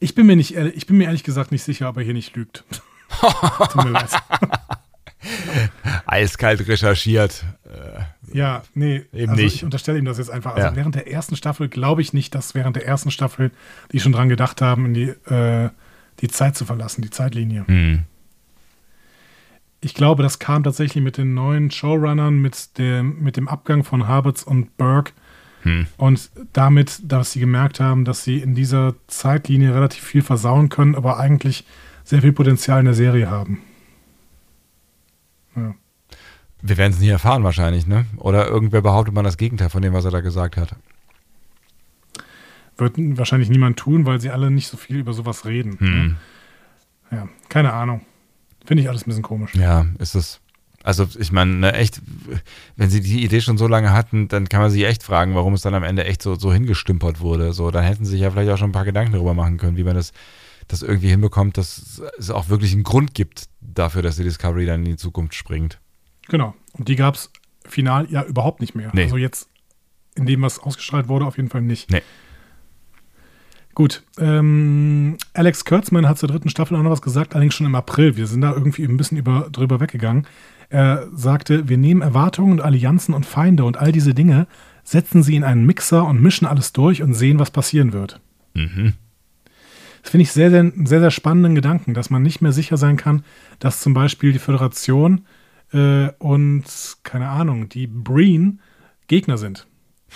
ich, 0.00 0.14
bin 0.14 0.26
mir 0.26 0.36
nicht, 0.36 0.54
ehrlich- 0.54 0.76
ich 0.76 0.86
bin 0.86 0.96
mir 0.98 1.04
ehrlich 1.04 1.24
gesagt 1.24 1.52
nicht 1.52 1.62
sicher, 1.62 1.88
ob 1.88 1.96
er 1.96 2.02
hier 2.02 2.14
nicht 2.14 2.34
lügt. 2.36 2.64
Tut 3.72 3.84
mir 3.84 3.90
leid. 3.90 4.10
Eiskalt 6.06 6.66
recherchiert. 6.68 7.44
Äh, 7.64 8.36
Ja, 8.36 8.62
nee, 8.74 9.04
Eben 9.12 9.30
also 9.32 9.42
nicht. 9.42 9.54
ich 9.56 9.64
unterstelle 9.64 9.98
ihm 9.98 10.04
das 10.04 10.18
jetzt 10.18 10.30
einfach. 10.30 10.54
Also 10.54 10.68
Ja. 10.68 10.76
während 10.76 10.94
der 10.96 11.10
ersten 11.10 11.36
Staffel 11.36 11.68
glaube 11.68 12.02
ich 12.02 12.12
nicht, 12.12 12.34
dass 12.34 12.54
während 12.54 12.76
der 12.76 12.86
ersten 12.86 13.10
Staffel 13.10 13.50
die 13.92 14.00
schon 14.00 14.12
dran 14.12 14.28
gedacht 14.28 14.60
haben, 14.60 14.92
die, 14.92 15.08
äh, 15.32 15.70
die 16.20 16.28
Zeit 16.28 16.56
zu 16.56 16.64
verlassen, 16.64 17.02
die 17.02 17.10
Zeitlinie. 17.10 17.64
hm. 17.66 18.02
Ich 19.80 19.92
glaube, 19.94 20.22
das 20.22 20.38
kam 20.38 20.64
tatsächlich 20.64 21.04
mit 21.04 21.18
den 21.18 21.34
neuen 21.34 21.70
Showrunnern, 21.70 22.38
mit 22.40 22.78
dem, 22.78 23.22
mit 23.22 23.36
dem 23.36 23.48
Abgang 23.48 23.84
von 23.84 24.08
Harberts 24.08 24.42
und 24.42 24.78
Burke 24.78 25.12
Hm. 25.64 25.86
und 25.96 26.30
damit, 26.52 27.00
dass 27.10 27.32
sie 27.32 27.40
gemerkt 27.40 27.80
haben, 27.80 28.04
dass 28.04 28.22
sie 28.22 28.38
in 28.38 28.54
dieser 28.54 28.94
Zeitlinie 29.06 29.74
relativ 29.74 30.04
viel 30.04 30.22
versauen 30.22 30.68
können, 30.68 30.94
aber 30.94 31.18
eigentlich 31.18 31.64
sehr 32.04 32.20
viel 32.20 32.32
Potenzial 32.32 32.80
in 32.80 32.84
der 32.84 32.94
Serie 32.94 33.30
haben. 33.30 33.62
Ja. 35.56 35.74
Wir 36.60 36.76
werden 36.76 36.92
es 36.92 37.00
nie 37.00 37.08
erfahren 37.08 37.44
wahrscheinlich, 37.44 37.86
ne? 37.86 38.06
Oder 38.18 38.46
irgendwer 38.46 38.82
behauptet 38.82 39.14
mal 39.14 39.22
das 39.22 39.38
Gegenteil 39.38 39.70
von 39.70 39.82
dem, 39.82 39.94
was 39.94 40.04
er 40.04 40.10
da 40.10 40.20
gesagt 40.20 40.58
hat. 40.58 40.76
Wird 42.76 42.96
wahrscheinlich 42.96 43.48
niemand 43.48 43.78
tun, 43.78 44.04
weil 44.04 44.20
sie 44.20 44.30
alle 44.30 44.50
nicht 44.50 44.68
so 44.68 44.76
viel 44.76 44.96
über 44.96 45.14
sowas 45.14 45.46
reden. 45.46 45.78
Hm. 45.78 46.06
Ne? 46.06 46.16
Ja, 47.10 47.28
keine 47.48 47.72
Ahnung. 47.72 48.02
Finde 48.66 48.82
ich 48.82 48.88
alles 48.88 49.02
ein 49.02 49.10
bisschen 49.10 49.22
komisch. 49.22 49.54
Ja, 49.54 49.86
ist 49.98 50.14
es. 50.14 50.40
Also 50.84 51.08
ich 51.18 51.32
meine, 51.32 51.54
ne, 51.54 51.72
echt, 51.72 52.02
wenn 52.76 52.90
sie 52.90 53.00
die 53.00 53.24
Idee 53.24 53.40
schon 53.40 53.56
so 53.56 53.66
lange 53.66 53.94
hatten, 53.94 54.28
dann 54.28 54.50
kann 54.50 54.60
man 54.60 54.70
sich 54.70 54.84
echt 54.84 55.02
fragen, 55.02 55.34
warum 55.34 55.54
es 55.54 55.62
dann 55.62 55.72
am 55.72 55.82
Ende 55.82 56.04
echt 56.04 56.20
so, 56.20 56.34
so 56.34 56.52
hingestümpert 56.52 57.20
wurde. 57.20 57.54
So, 57.54 57.70
dann 57.70 57.84
hätten 57.84 58.04
sie 58.04 58.12
sich 58.12 58.20
ja 58.20 58.30
vielleicht 58.30 58.50
auch 58.50 58.58
schon 58.58 58.68
ein 58.68 58.74
paar 58.74 58.84
Gedanken 58.84 59.12
darüber 59.12 59.32
machen 59.32 59.56
können, 59.56 59.78
wie 59.78 59.82
man 59.82 59.94
das, 59.94 60.12
das 60.68 60.82
irgendwie 60.82 61.08
hinbekommt, 61.08 61.56
dass 61.56 62.02
es 62.18 62.30
auch 62.30 62.50
wirklich 62.50 62.74
einen 62.74 62.82
Grund 62.82 63.14
gibt 63.14 63.48
dafür, 63.62 64.02
dass 64.02 64.16
die 64.16 64.24
Discovery 64.24 64.66
dann 64.66 64.80
in 64.80 64.90
die 64.90 64.96
Zukunft 64.96 65.34
springt. 65.34 65.80
Genau. 66.28 66.54
Und 66.74 66.86
die 66.88 66.96
gab 66.96 67.14
es 67.14 67.30
final 67.66 68.06
ja 68.10 68.22
überhaupt 68.22 68.60
nicht 68.60 68.74
mehr. 68.74 68.90
Nee. 68.92 69.04
Also 69.04 69.16
jetzt, 69.16 69.48
in 70.14 70.26
dem, 70.26 70.42
was 70.42 70.58
ausgestrahlt 70.58 71.08
wurde, 71.08 71.24
auf 71.24 71.38
jeden 71.38 71.48
Fall 71.48 71.62
nicht. 71.62 71.90
Nee. 71.90 72.02
Gut. 73.74 74.04
Ähm, 74.18 75.16
Alex 75.32 75.64
Kurtzman 75.64 76.08
hat 76.08 76.18
zur 76.18 76.28
dritten 76.28 76.48
Staffel 76.48 76.76
auch 76.76 76.82
noch 76.82 76.90
was 76.90 77.02
gesagt, 77.02 77.34
allerdings 77.34 77.54
schon 77.54 77.66
im 77.66 77.74
April. 77.74 78.16
Wir 78.16 78.26
sind 78.26 78.42
da 78.42 78.52
irgendwie 78.52 78.84
ein 78.84 78.96
bisschen 78.96 79.18
über, 79.18 79.48
drüber 79.50 79.80
weggegangen. 79.80 80.26
Er 80.68 81.08
sagte, 81.12 81.68
wir 81.68 81.78
nehmen 81.78 82.02
Erwartungen 82.02 82.52
und 82.52 82.60
Allianzen 82.60 83.14
und 83.14 83.26
Feinde 83.26 83.64
und 83.64 83.76
all 83.76 83.92
diese 83.92 84.14
Dinge, 84.14 84.46
setzen 84.82 85.22
sie 85.22 85.36
in 85.36 85.44
einen 85.44 85.64
Mixer 85.64 86.06
und 86.06 86.20
mischen 86.20 86.46
alles 86.46 86.72
durch 86.72 87.02
und 87.02 87.14
sehen, 87.14 87.38
was 87.38 87.50
passieren 87.50 87.92
wird. 87.92 88.20
Mhm. 88.54 88.92
Das 90.02 90.10
finde 90.10 90.22
ich 90.22 90.32
sehr, 90.32 90.50
sehr, 90.50 90.70
sehr, 90.84 91.00
sehr 91.00 91.10
spannenden 91.10 91.54
Gedanken, 91.54 91.94
dass 91.94 92.10
man 92.10 92.22
nicht 92.22 92.42
mehr 92.42 92.52
sicher 92.52 92.76
sein 92.76 92.98
kann, 92.98 93.24
dass 93.58 93.80
zum 93.80 93.94
Beispiel 93.94 94.32
die 94.32 94.38
Föderation 94.38 95.26
äh, 95.72 96.10
und, 96.18 96.64
keine 97.02 97.30
Ahnung, 97.30 97.70
die 97.70 97.86
Breen 97.86 98.60
Gegner 99.06 99.38
sind. 99.38 99.66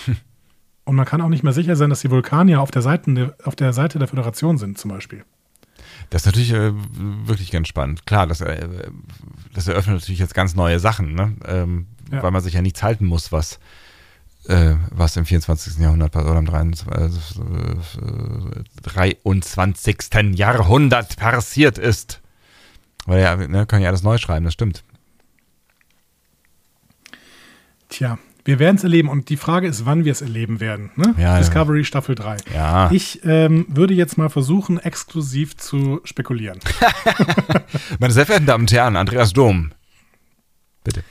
und 0.84 0.94
man 0.94 1.06
kann 1.06 1.22
auch 1.22 1.30
nicht 1.30 1.42
mehr 1.42 1.54
sicher 1.54 1.74
sein, 1.74 1.88
dass 1.88 2.02
die 2.02 2.10
Vulkanier 2.10 2.60
auf 2.60 2.70
der 2.70 2.82
Seite, 2.82 3.34
auf 3.44 3.56
der, 3.56 3.72
Seite 3.72 3.98
der 3.98 4.08
Föderation 4.08 4.58
sind, 4.58 4.76
zum 4.76 4.90
Beispiel. 4.90 5.24
Das 6.10 6.22
ist 6.22 6.26
natürlich 6.26 6.52
äh, 6.52 6.72
wirklich 7.26 7.50
ganz 7.50 7.68
spannend. 7.68 8.06
Klar, 8.06 8.26
das, 8.26 8.40
äh, 8.40 8.66
das 9.54 9.68
eröffnet 9.68 9.96
natürlich 9.96 10.20
jetzt 10.20 10.34
ganz 10.34 10.54
neue 10.54 10.80
Sachen, 10.80 11.14
ne? 11.14 11.36
ähm, 11.46 11.86
Ja. 12.10 12.22
weil 12.22 12.30
man 12.30 12.42
sich 12.42 12.54
ja 12.54 12.62
nichts 12.62 12.82
halten 12.82 13.04
muss, 13.06 13.30
was, 13.32 13.58
äh, 14.46 14.76
was 14.90 15.16
im 15.16 15.26
24. 15.26 15.78
Jahrhundert 15.78 16.12
passiert 16.12 16.30
oder 16.30 16.38
im 16.38 16.46
23, 16.46 17.38
äh, 17.38 18.64
23. 18.82 20.34
Jahrhundert 20.34 21.16
passiert 21.16 21.76
ist. 21.78 22.20
Weil 23.06 23.22
ja, 23.22 23.36
ne, 23.36 23.66
können 23.66 23.82
ja 23.82 23.88
alles 23.88 24.02
neu 24.02 24.18
schreiben, 24.18 24.44
das 24.44 24.54
stimmt. 24.54 24.84
Tja, 27.88 28.18
Wir 28.48 28.58
werden 28.58 28.76
es 28.76 28.82
erleben 28.82 29.10
und 29.10 29.28
die 29.28 29.36
Frage 29.36 29.68
ist, 29.68 29.84
wann 29.84 30.06
wir 30.06 30.12
es 30.12 30.22
erleben 30.22 30.58
werden. 30.58 30.90
Ne? 30.96 31.14
Ja, 31.18 31.34
ja. 31.34 31.38
Discovery 31.38 31.84
Staffel 31.84 32.14
3. 32.14 32.38
Ja. 32.54 32.90
Ich 32.90 33.20
ähm, 33.22 33.66
würde 33.68 33.92
jetzt 33.92 34.16
mal 34.16 34.30
versuchen, 34.30 34.78
exklusiv 34.78 35.58
zu 35.58 36.00
spekulieren. 36.04 36.58
Meine 37.98 38.14
sehr 38.14 38.24
verehrten 38.24 38.46
Damen 38.46 38.62
und 38.62 38.72
Herren, 38.72 38.96
Andreas 38.96 39.34
Dom. 39.34 39.72
Bitte. 40.82 41.04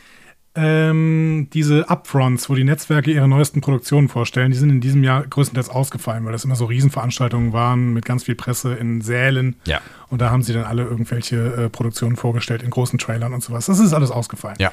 ähm, 0.55 1.47
diese 1.53 1.87
Upfronts, 1.87 2.49
wo 2.49 2.55
die 2.55 2.63
Netzwerke 2.63 3.11
ihre 3.11 3.27
neuesten 3.27 3.61
Produktionen 3.61 4.09
vorstellen, 4.09 4.49
die 4.49 4.57
sind 4.57 4.71
in 4.71 4.81
diesem 4.81 5.03
Jahr 5.03 5.21
größtenteils 5.27 5.69
ausgefallen, 5.69 6.25
weil 6.25 6.31
das 6.31 6.43
immer 6.43 6.55
so 6.55 6.65
Riesenveranstaltungen 6.65 7.53
waren 7.53 7.93
mit 7.93 8.03
ganz 8.03 8.23
viel 8.23 8.33
Presse 8.33 8.73
in 8.73 9.01
Sälen. 9.01 9.57
Ja. 9.67 9.79
Und 10.09 10.21
da 10.21 10.31
haben 10.31 10.41
sie 10.41 10.53
dann 10.53 10.63
alle 10.63 10.85
irgendwelche 10.85 11.65
äh, 11.65 11.69
Produktionen 11.69 12.15
vorgestellt 12.15 12.63
in 12.63 12.71
großen 12.71 12.97
Trailern 12.97 13.35
und 13.35 13.43
sowas. 13.43 13.67
Das 13.67 13.77
ist 13.77 13.93
alles 13.93 14.09
ausgefallen. 14.09 14.57
Ja. 14.59 14.71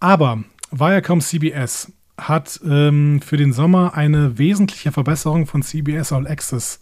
Aber 0.00 0.42
Viacom 0.72 1.20
CBS 1.20 1.92
hat 2.16 2.60
ähm, 2.64 3.20
für 3.20 3.36
den 3.36 3.52
Sommer 3.52 3.94
eine 3.94 4.38
wesentliche 4.38 4.92
Verbesserung 4.92 5.46
von 5.46 5.62
CBS 5.62 6.12
All 6.12 6.26
Access 6.26 6.80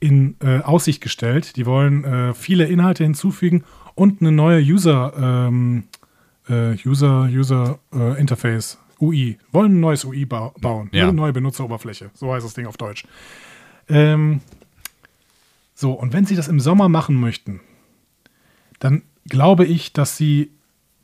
in 0.00 0.36
äh, 0.40 0.58
Aussicht 0.58 1.00
gestellt. 1.00 1.56
Die 1.56 1.66
wollen 1.66 2.04
äh, 2.04 2.34
viele 2.34 2.66
Inhalte 2.66 3.04
hinzufügen 3.04 3.64
und 3.94 4.20
eine 4.20 4.32
neue 4.32 4.60
User, 4.60 5.12
ähm, 5.16 5.84
äh, 6.48 6.76
User, 6.86 7.28
User 7.30 7.78
äh, 7.94 8.20
Interface, 8.20 8.78
UI. 9.00 9.38
Wollen 9.50 9.76
ein 9.76 9.80
neues 9.80 10.04
UI 10.04 10.24
ba 10.24 10.52
bauen. 10.60 10.88
Ja. 10.92 11.04
Eine 11.04 11.14
neue 11.14 11.32
Benutzeroberfläche. 11.32 12.10
So 12.14 12.32
heißt 12.32 12.44
das 12.44 12.54
Ding 12.54 12.66
auf 12.66 12.76
Deutsch. 12.76 13.04
Ähm, 13.88 14.40
so, 15.74 15.92
und 15.92 16.12
wenn 16.12 16.26
sie 16.26 16.36
das 16.36 16.48
im 16.48 16.60
Sommer 16.60 16.88
machen 16.88 17.16
möchten, 17.16 17.60
dann 18.78 19.02
glaube 19.28 19.64
ich, 19.64 19.92
dass 19.92 20.16
sie 20.16 20.50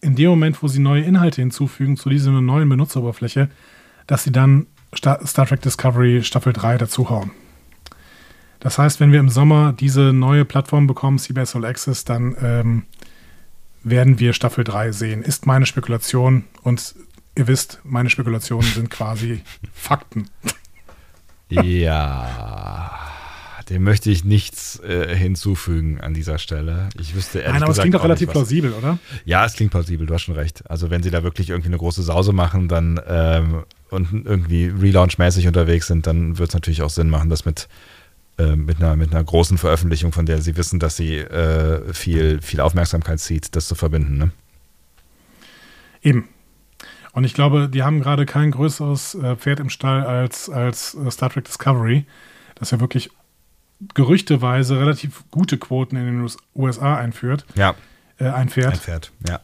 in 0.01 0.15
dem 0.15 0.31
Moment, 0.31 0.63
wo 0.63 0.69
sie 0.69 0.79
neue 0.79 1.03
Inhalte 1.03 1.41
hinzufügen 1.41 1.97
zu 1.97 2.09
dieser 2.09 2.31
neuen 2.31 2.69
Benutzeroberfläche, 2.69 3.49
dass 4.07 4.25
sie 4.25 4.33
dann 4.33 4.67
Star, 4.97 5.25
Star 5.27 5.47
Trek 5.47 5.61
Discovery 5.63 6.23
Staffel 6.23 6.53
3 6.53 6.79
dazuhauen. 6.79 7.31
Das 8.61 8.79
heißt, 8.79 9.01
wenn 9.01 9.13
wir 9.13 9.21
im 9.21 9.29
Sommer 9.29 9.73
diese 9.73 10.13
neue 10.13 10.45
Plattform 10.45 10.87
bekommen, 10.87 11.19
CBS 11.19 11.55
All 11.55 11.65
Access, 11.65 12.05
dann 12.05 12.37
ähm, 12.43 12.83
werden 13.85 14.19
wir 14.19 14.33
Staffel 14.33 14.65
3 14.65 14.93
sehen. 14.93 15.23
Ist 15.23 15.47
meine 15.47 15.67
Spekulation 15.67 16.45
und 16.63 16.95
ihr 17.37 17.47
wisst, 17.47 17.81
meine 17.85 18.11
Spekulationen 18.11 18.69
sind 18.69 18.91
quasi 18.91 19.43
Fakten. 19.73 20.29
Ja. 21.49 22.98
Dem 23.69 23.83
möchte 23.83 24.11
ich 24.11 24.25
nichts 24.25 24.81
äh, 24.81 25.15
hinzufügen 25.15 26.01
an 26.01 26.15
dieser 26.15 26.39
Stelle. 26.39 26.89
Ich 26.99 27.15
wüsste 27.15 27.41
ehrlich 27.41 27.55
Nein, 27.55 27.63
aber 27.65 27.73
es 27.73 27.79
klingt 27.79 27.95
doch 27.95 28.05
relativ 28.05 28.31
plausibel, 28.31 28.73
oder? 28.73 28.99
Ja, 29.27 29.45
es 29.45 29.55
klingt 29.55 29.71
plausibel, 29.71 30.07
du 30.07 30.15
hast 30.15 30.23
schon 30.23 30.35
recht. 30.35 30.63
Also 30.71 30.89
wenn 30.91 31.03
sie 31.03 31.11
da 31.11 31.23
wirklich 31.23 31.51
irgendwie 31.51 31.69
eine 31.69 31.77
große 31.77 32.03
Sause 32.03 32.33
machen 32.33 32.69
dann 32.69 32.99
ähm, 33.07 33.65
und 33.91 34.25
irgendwie 34.27 34.67
relaunchmäßig 34.67 35.47
unterwegs 35.47 35.87
sind, 35.87 36.07
dann 36.07 36.39
wird 36.39 36.49
es 36.49 36.55
natürlich 36.55 36.81
auch 36.81 36.89
Sinn 36.91 37.11
machen, 37.11 37.29
das 37.29 37.45
mit, 37.45 37.69
äh, 38.39 38.57
mit, 38.57 38.81
einer, 38.81 38.97
mit 38.97 39.13
einer 39.13 39.23
großen 39.23 39.59
Veröffentlichung, 39.59 40.13
von 40.13 40.25
der 40.25 40.41
sie 40.41 40.57
wissen, 40.57 40.79
dass 40.79 40.97
sie 40.97 41.19
äh, 41.19 41.93
viel, 41.93 42.41
viel 42.41 42.61
Aufmerksamkeit 42.61 43.21
zieht, 43.21 43.55
das 43.55 43.69
zu 43.69 43.75
verbinden. 43.75 44.17
Ne? 44.17 44.31
Eben. 46.03 46.29
Und 47.13 47.25
ich 47.25 47.35
glaube, 47.35 47.69
die 47.69 47.83
haben 47.83 48.01
gerade 48.01 48.25
kein 48.25 48.51
größeres 48.51 49.17
äh, 49.17 49.37
Pferd 49.37 49.61
im 49.61 49.69
Stall 49.69 50.05
als, 50.05 50.49
als 50.49 50.95
äh, 50.95 51.11
Star 51.11 51.29
Trek 51.29 51.45
Discovery, 51.45 52.07
das 52.55 52.71
ja 52.71 52.81
wirklich 52.81 53.11
gerüchteweise 53.95 54.79
relativ 54.81 55.25
gute 55.31 55.59
Quoten 55.59 55.97
in 55.97 56.07
den 56.07 56.21
US- 56.21 56.37
USA 56.55 56.97
einführt, 56.97 57.47
Ja, 57.55 57.75
äh, 58.19 58.25
einfährt. 58.25 58.73
ein 58.75 58.79
Pferd. 58.81 59.13
Ja. 59.29 59.41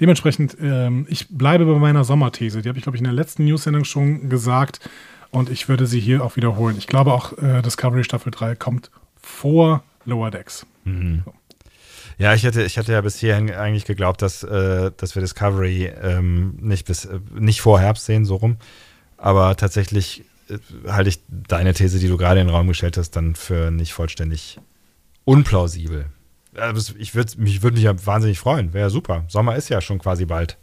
Dementsprechend, 0.00 0.56
ähm, 0.60 1.06
ich 1.08 1.28
bleibe 1.28 1.64
bei 1.66 1.78
meiner 1.78 2.02
Sommerthese. 2.04 2.62
Die 2.62 2.68
habe 2.68 2.78
ich, 2.78 2.82
glaube 2.82 2.96
ich, 2.96 3.00
in 3.00 3.04
der 3.04 3.12
letzten 3.12 3.44
News-Sendung 3.44 3.84
schon 3.84 4.28
gesagt. 4.28 4.80
Und 5.30 5.50
ich 5.50 5.68
würde 5.68 5.86
sie 5.86 6.00
hier 6.00 6.24
auch 6.24 6.34
wiederholen. 6.36 6.76
Ich 6.78 6.88
glaube 6.88 7.12
auch, 7.12 7.36
äh, 7.38 7.62
Discovery 7.62 8.02
Staffel 8.02 8.32
3 8.32 8.56
kommt 8.56 8.90
vor 9.20 9.84
Lower 10.04 10.30
Decks. 10.32 10.66
Ja, 12.18 12.34
ich 12.34 12.42
hätte, 12.42 12.62
ich 12.64 12.76
hatte 12.76 12.92
ja 12.92 13.00
bis 13.00 13.18
hierhin 13.18 13.50
eigentlich 13.52 13.84
geglaubt, 13.84 14.20
dass, 14.20 14.42
äh, 14.42 14.90
dass 14.96 15.14
wir 15.14 15.22
Discovery 15.22 15.86
ähm, 16.02 16.56
nicht, 16.60 16.86
bis, 16.86 17.04
äh, 17.04 17.20
nicht 17.38 17.60
vor 17.60 17.78
Herbst 17.80 18.04
sehen, 18.04 18.24
so 18.24 18.36
rum. 18.36 18.56
Aber 19.16 19.56
tatsächlich 19.56 20.24
halte 20.86 21.08
ich 21.08 21.20
deine 21.28 21.74
These, 21.74 21.98
die 21.98 22.08
du 22.08 22.16
gerade 22.16 22.40
in 22.40 22.46
den 22.46 22.54
Raum 22.54 22.68
gestellt 22.68 22.96
hast, 22.96 23.12
dann 23.12 23.34
für 23.34 23.70
nicht 23.70 23.92
vollständig 23.92 24.58
unplausibel. 25.24 26.06
Also 26.54 26.94
ich 26.98 27.14
würde 27.14 27.32
mich, 27.40 27.62
würd 27.62 27.74
mich 27.74 27.82
ja 27.84 28.06
wahnsinnig 28.06 28.38
freuen. 28.38 28.72
Wäre 28.72 28.86
ja 28.86 28.90
super. 28.90 29.24
Sommer 29.28 29.56
ist 29.56 29.68
ja 29.70 29.80
schon 29.80 29.98
quasi 29.98 30.24
bald. 30.24 30.56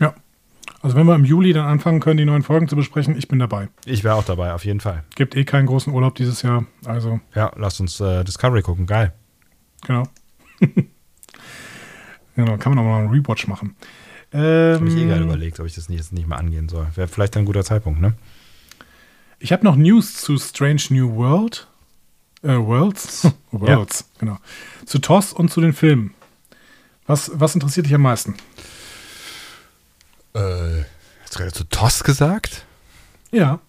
Ja. 0.00 0.14
Also 0.80 0.96
wenn 0.96 1.06
wir 1.06 1.14
im 1.14 1.24
Juli 1.24 1.52
dann 1.52 1.66
anfangen 1.66 2.00
können, 2.00 2.16
die 2.18 2.24
neuen 2.24 2.42
Folgen 2.42 2.68
zu 2.68 2.76
besprechen, 2.76 3.16
ich 3.16 3.28
bin 3.28 3.38
dabei. 3.38 3.68
Ich 3.84 4.02
wäre 4.04 4.14
auch 4.16 4.24
dabei, 4.24 4.52
auf 4.54 4.64
jeden 4.64 4.80
Fall. 4.80 5.04
Gibt 5.14 5.36
eh 5.36 5.44
keinen 5.44 5.66
großen 5.66 5.92
Urlaub 5.92 6.14
dieses 6.14 6.42
Jahr. 6.42 6.66
Also, 6.84 7.20
Ja, 7.34 7.52
lasst 7.56 7.80
uns 7.80 8.00
äh, 8.00 8.24
Discovery 8.24 8.62
gucken. 8.62 8.86
Geil. 8.86 9.12
genau. 9.86 10.04
genau, 12.36 12.56
kann 12.58 12.74
man 12.74 12.78
auch 12.84 12.88
mal 12.88 12.98
einen 13.00 13.10
Rewatch 13.10 13.46
machen. 13.46 13.76
Habe 14.32 14.80
ich 14.88 14.96
eh 14.96 15.02
Ähm, 15.02 15.08
gerade 15.08 15.22
überlegt, 15.22 15.60
ob 15.60 15.66
ich 15.66 15.74
das 15.74 15.88
nicht, 15.88 15.98
jetzt 15.98 16.12
nicht 16.12 16.26
mal 16.26 16.36
angehen 16.36 16.68
soll. 16.68 16.88
Wäre 16.96 17.08
vielleicht 17.08 17.36
ein 17.36 17.44
guter 17.44 17.64
Zeitpunkt, 17.64 18.00
ne? 18.00 18.14
Ich 19.44 19.52
habe 19.52 19.62
noch 19.62 19.76
News 19.76 20.14
zu 20.14 20.38
Strange 20.38 20.80
New 20.88 21.16
World. 21.16 21.66
Äh, 22.42 22.56
Worlds? 22.56 23.30
Worlds, 23.50 24.08
genau. 24.16 24.38
Zu 24.86 25.00
TOS 25.00 25.34
und 25.34 25.50
zu 25.50 25.60
den 25.60 25.74
Filmen. 25.74 26.14
Was, 27.06 27.30
was 27.34 27.52
interessiert 27.54 27.84
dich 27.84 27.94
am 27.94 28.00
meisten? 28.00 28.36
Äh, 30.32 30.84
hast 31.22 31.34
du 31.34 31.40
gerade 31.40 31.52
zu 31.52 31.64
TOS 31.64 32.04
gesagt? 32.04 32.64
Ja. 33.32 33.60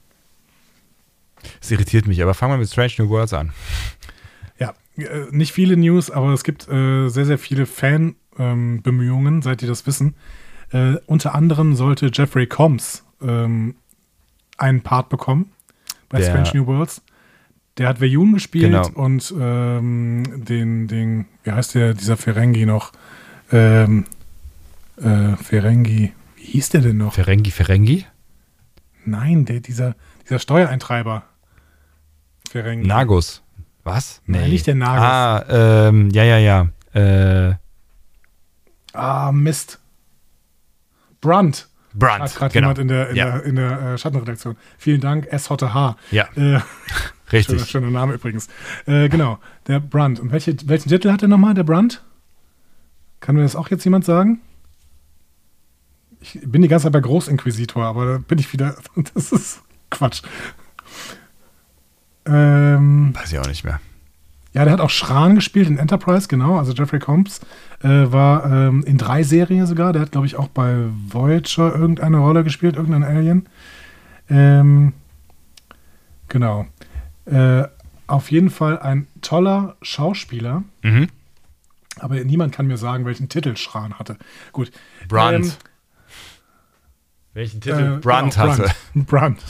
Es 1.59 1.69
irritiert 1.71 2.07
mich, 2.07 2.23
aber 2.23 2.33
fangen 2.35 2.53
wir 2.53 2.57
mit 2.59 2.69
Strange 2.69 2.93
New 2.99 3.09
Worlds 3.09 3.33
an. 3.33 3.51
Ja, 4.57 4.73
äh, 4.95 5.25
nicht 5.31 5.51
viele 5.51 5.75
News, 5.75 6.09
aber 6.09 6.31
es 6.31 6.45
gibt 6.45 6.69
äh, 6.69 7.09
sehr, 7.09 7.25
sehr 7.25 7.37
viele 7.37 7.65
Fan-Bemühungen, 7.65 9.41
seit 9.41 9.59
die 9.59 9.67
das 9.67 9.85
wissen. 9.85 10.15
Äh, 10.71 10.95
unter 11.05 11.35
anderem 11.35 11.75
sollte 11.75 12.11
Jeffrey 12.13 12.47
Combs 12.47 13.03
ähm, 13.21 13.75
einen 14.57 14.81
Part 14.81 15.09
bekommen 15.09 15.51
bei 16.09 16.19
Der- 16.19 16.27
Strange 16.29 16.51
New 16.53 16.67
Worlds. 16.67 17.01
Der 17.77 17.89
hat 17.89 17.99
Veyun 17.99 18.33
gespielt 18.33 18.71
Genau. 18.71 18.87
und 18.93 19.33
ähm, 19.37 20.23
den, 20.45 20.87
den, 20.87 21.25
wie 21.43 21.51
heißt 21.51 21.75
der, 21.75 21.93
dieser 21.93 22.15
Ferengi 22.15 22.65
noch? 22.65 22.93
Ähm, 23.51 24.05
äh, 24.97 25.35
Ferengi, 25.35 26.13
wie 26.37 26.41
hieß 26.43 26.69
der 26.69 26.81
denn 26.81 26.97
noch? 26.97 27.13
Ferengi 27.13 27.51
Ferengi? 27.51 28.05
Nein, 29.03 29.43
der, 29.43 29.59
dieser, 29.59 29.95
dieser 30.23 30.39
Steuereintreiber. 30.39 31.23
Ferengi. 32.49 32.87
Nagus. 32.87 33.41
Was? 33.83 34.21
Nein, 34.25 34.49
nicht 34.49 34.67
der 34.67 34.75
Nagus. 34.75 35.03
Ah, 35.03 35.87
ähm, 35.89 36.09
ja, 36.11 36.23
ja, 36.23 36.37
ja. 36.37 36.69
Äh, 36.93 37.55
Ah, 38.93 39.33
Mist. 39.33 39.79
Brunt. 41.19 41.67
Brandt. 41.97 42.23
Hat 42.23 42.35
gerade 42.35 42.53
genau. 42.53 42.67
jemand 42.67 42.79
in 42.79 42.87
der, 42.87 43.09
in 43.09 43.15
ja, 43.15 43.25
der, 43.25 43.43
in 43.43 43.55
der 43.55 43.81
äh, 43.81 43.97
Schattenredaktion. 43.97 44.55
Vielen 44.77 45.01
Dank, 45.01 45.27
S. 45.31 45.49
Hotte 45.49 45.73
H. 45.73 45.97
ja, 46.11 46.27
Äh, 46.35 46.39
schöner, 46.39 46.63
richtig. 47.31 47.65
schöner 47.69 47.89
Name 47.89 48.13
übrigens. 48.13 48.47
Äh, 48.85 49.09
genau, 49.09 49.39
der 49.67 49.79
Brunt. 49.79 50.19
Und 50.19 50.31
welche, 50.31 50.55
welchen 50.67 50.89
Titel 50.89 51.11
hat 51.11 51.21
er 51.23 51.27
nochmal, 51.27 51.53
der 51.55 51.63
Brunt? 51.63 52.03
Kann 53.19 53.35
mir 53.35 53.41
das 53.41 53.55
auch 53.55 53.69
jetzt 53.69 53.83
jemand 53.83 54.05
sagen? 54.05 54.41
Ich 56.21 56.39
bin 56.43 56.61
die 56.61 56.67
ganze 56.67 56.83
Zeit 56.83 56.93
bei 56.93 56.99
Großinquisitor, 57.01 57.83
aber 57.83 58.05
da 58.05 58.17
bin 58.19 58.37
ich 58.37 58.53
wieder. 58.53 58.75
Das 59.13 59.31
ist 59.31 59.61
Quatsch. 59.89 60.21
Ähm, 62.25 63.13
Weiß 63.15 63.31
ich 63.31 63.39
auch 63.39 63.47
nicht 63.47 63.63
mehr. 63.63 63.79
ja, 64.53 64.63
der 64.63 64.73
hat 64.73 64.81
auch 64.81 64.89
Schran 64.89 65.35
gespielt 65.35 65.67
in 65.67 65.77
Enterprise, 65.77 66.27
genau. 66.27 66.57
Also 66.57 66.73
Jeffrey 66.73 66.99
Combs 66.99 67.41
äh, 67.85 68.11
war 68.11 68.51
ähm, 68.51 68.83
in 68.85 68.97
drei 68.97 69.21
Serien 69.23 69.67
sogar. 69.67 69.93
Der 69.93 70.01
hat, 70.01 70.11
glaube 70.11 70.25
ich, 70.27 70.35
auch 70.37 70.47
bei 70.47 70.75
Voyager 71.07 71.75
irgendeine 71.75 72.17
Rolle 72.17 72.43
gespielt, 72.43 72.75
irgendein 72.75 73.03
Alien. 73.03 73.47
Ähm, 74.27 74.93
genau. 76.27 76.65
Äh, 77.25 77.63
auf 78.07 78.31
jeden 78.31 78.49
Fall 78.49 78.79
ein 78.79 79.07
toller 79.21 79.75
Schauspieler, 79.81 80.63
Mhm. 80.83 81.07
aber 81.99 82.15
niemand 82.23 82.53
kann 82.53 82.67
mir 82.67 82.77
sagen, 82.77 83.05
welchen 83.05 83.29
Titel 83.29 83.55
Schran 83.55 83.97
hatte. 83.99 84.17
Gut. 84.51 84.71
Brandt. 85.07 85.45
Ähm, 85.45 85.51
Welchen 87.33 87.57
äh, 87.57 87.61
Titel 87.61 87.99
Brandt 87.99 88.35
genau, 88.35 88.47
hatte. 88.47 88.71
Brandt. 88.95 89.07
Brandt. 89.07 89.43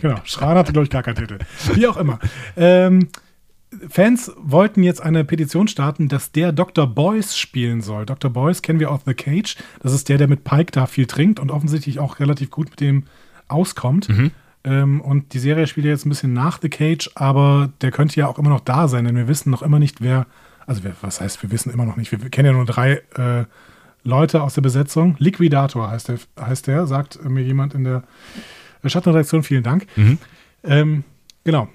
genau, 0.00 0.20
Schran 0.24 0.56
hatte, 0.56 0.72
glaube 0.72 0.84
ich, 0.84 0.90
gar 0.90 1.02
keinen 1.02 1.16
Titel. 1.16 1.38
Wie 1.74 1.86
auch 1.86 1.96
immer. 1.96 2.18
Ähm, 2.56 3.08
Fans 3.88 4.32
wollten 4.36 4.82
jetzt 4.82 5.02
eine 5.02 5.24
Petition 5.24 5.68
starten, 5.68 6.08
dass 6.08 6.32
der 6.32 6.52
Dr. 6.52 6.86
Boyce 6.86 7.36
spielen 7.36 7.82
soll. 7.82 8.06
Dr. 8.06 8.30
Boyce 8.30 8.62
kennen 8.62 8.80
wir 8.80 8.90
aus 8.90 9.00
The 9.04 9.14
Cage. 9.14 9.56
Das 9.80 9.92
ist 9.92 10.08
der, 10.08 10.18
der 10.18 10.28
mit 10.28 10.44
Pike 10.44 10.72
da 10.72 10.86
viel 10.86 11.06
trinkt 11.06 11.38
und 11.38 11.50
offensichtlich 11.50 11.98
auch 11.98 12.18
relativ 12.18 12.50
gut 12.50 12.70
mit 12.70 12.80
dem 12.80 13.04
auskommt. 13.46 14.08
Ähm, 14.64 15.00
und 15.00 15.34
die 15.34 15.38
Serie 15.38 15.66
spielt 15.66 15.86
ja 15.86 15.92
jetzt 15.92 16.06
ein 16.06 16.08
bisschen 16.08 16.32
nach 16.32 16.60
The 16.60 16.68
Cage, 16.68 17.10
aber 17.14 17.70
der 17.80 17.90
könnte 17.90 18.18
ja 18.18 18.26
auch 18.26 18.38
immer 18.38 18.50
noch 18.50 18.60
da 18.60 18.88
sein, 18.88 19.04
denn 19.04 19.16
wir 19.16 19.28
wissen 19.28 19.50
noch 19.50 19.62
immer 19.62 19.78
nicht, 19.78 20.00
wer. 20.00 20.26
Also, 20.66 20.84
wer, 20.84 20.94
was 21.00 21.20
heißt, 21.20 21.42
wir 21.42 21.50
wissen 21.50 21.72
immer 21.72 21.86
noch 21.86 21.96
nicht. 21.96 22.12
Wir, 22.12 22.22
wir 22.22 22.28
kennen 22.28 22.46
ja 22.46 22.52
nur 22.52 22.66
drei 22.66 23.02
äh, 23.16 23.44
Leute 24.02 24.42
aus 24.42 24.54
der 24.54 24.60
Besetzung. 24.60 25.16
Liquidator 25.18 25.90
heißt 25.90 26.08
der, 26.08 26.18
heißt 26.38 26.66
der 26.66 26.86
sagt 26.86 27.22
mir 27.24 27.42
jemand 27.42 27.74
in 27.74 27.84
der 27.84 28.02
Schattenredaktion. 28.84 29.42
Vielen 29.42 29.62
Dank. 29.62 29.86
Mhm. 29.96 30.18
Ähm, 30.64 31.04
genau. 31.44 31.68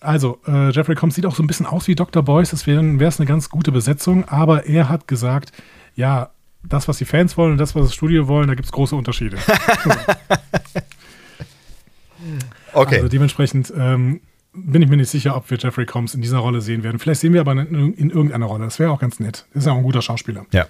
Also, 0.00 0.40
äh, 0.46 0.70
Jeffrey 0.70 0.94
Combs 0.94 1.14
sieht 1.14 1.26
auch 1.26 1.34
so 1.34 1.42
ein 1.42 1.46
bisschen 1.46 1.66
aus 1.66 1.88
wie 1.88 1.94
Dr. 1.94 2.22
Boyce. 2.22 2.50
Das 2.50 2.66
wäre 2.66 2.82
es 3.04 3.20
eine 3.20 3.26
ganz 3.26 3.48
gute 3.50 3.72
Besetzung. 3.72 4.28
Aber 4.28 4.66
er 4.66 4.88
hat 4.88 5.08
gesagt, 5.08 5.52
ja, 5.94 6.30
das, 6.62 6.88
was 6.88 6.98
die 6.98 7.04
Fans 7.04 7.36
wollen 7.36 7.52
und 7.52 7.58
das, 7.58 7.74
was 7.74 7.86
das 7.86 7.94
Studio 7.94 8.28
wollen, 8.28 8.48
da 8.48 8.54
gibt 8.54 8.66
es 8.66 8.72
große 8.72 8.94
Unterschiede. 8.96 9.38
Okay. 12.72 12.96
Also 12.96 13.08
dementsprechend 13.08 13.72
ähm, 13.76 14.20
bin 14.52 14.82
ich 14.82 14.88
mir 14.88 14.96
nicht 14.96 15.10
sicher, 15.10 15.36
ob 15.36 15.50
wir 15.50 15.58
Jeffrey 15.58 15.86
Combs 15.86 16.14
in 16.14 16.20
dieser 16.20 16.38
Rolle 16.38 16.60
sehen 16.60 16.82
werden. 16.82 16.98
Vielleicht 16.98 17.20
sehen 17.20 17.32
wir 17.32 17.40
aber 17.40 17.52
in, 17.52 17.94
in 17.94 18.10
irgendeiner 18.10 18.46
Rolle. 18.46 18.64
Das 18.64 18.78
wäre 18.78 18.90
auch 18.90 19.00
ganz 19.00 19.20
nett. 19.20 19.46
Ist 19.54 19.66
ja 19.66 19.72
auch 19.72 19.78
ein 19.78 19.82
guter 19.82 20.02
Schauspieler. 20.02 20.46
ja. 20.52 20.66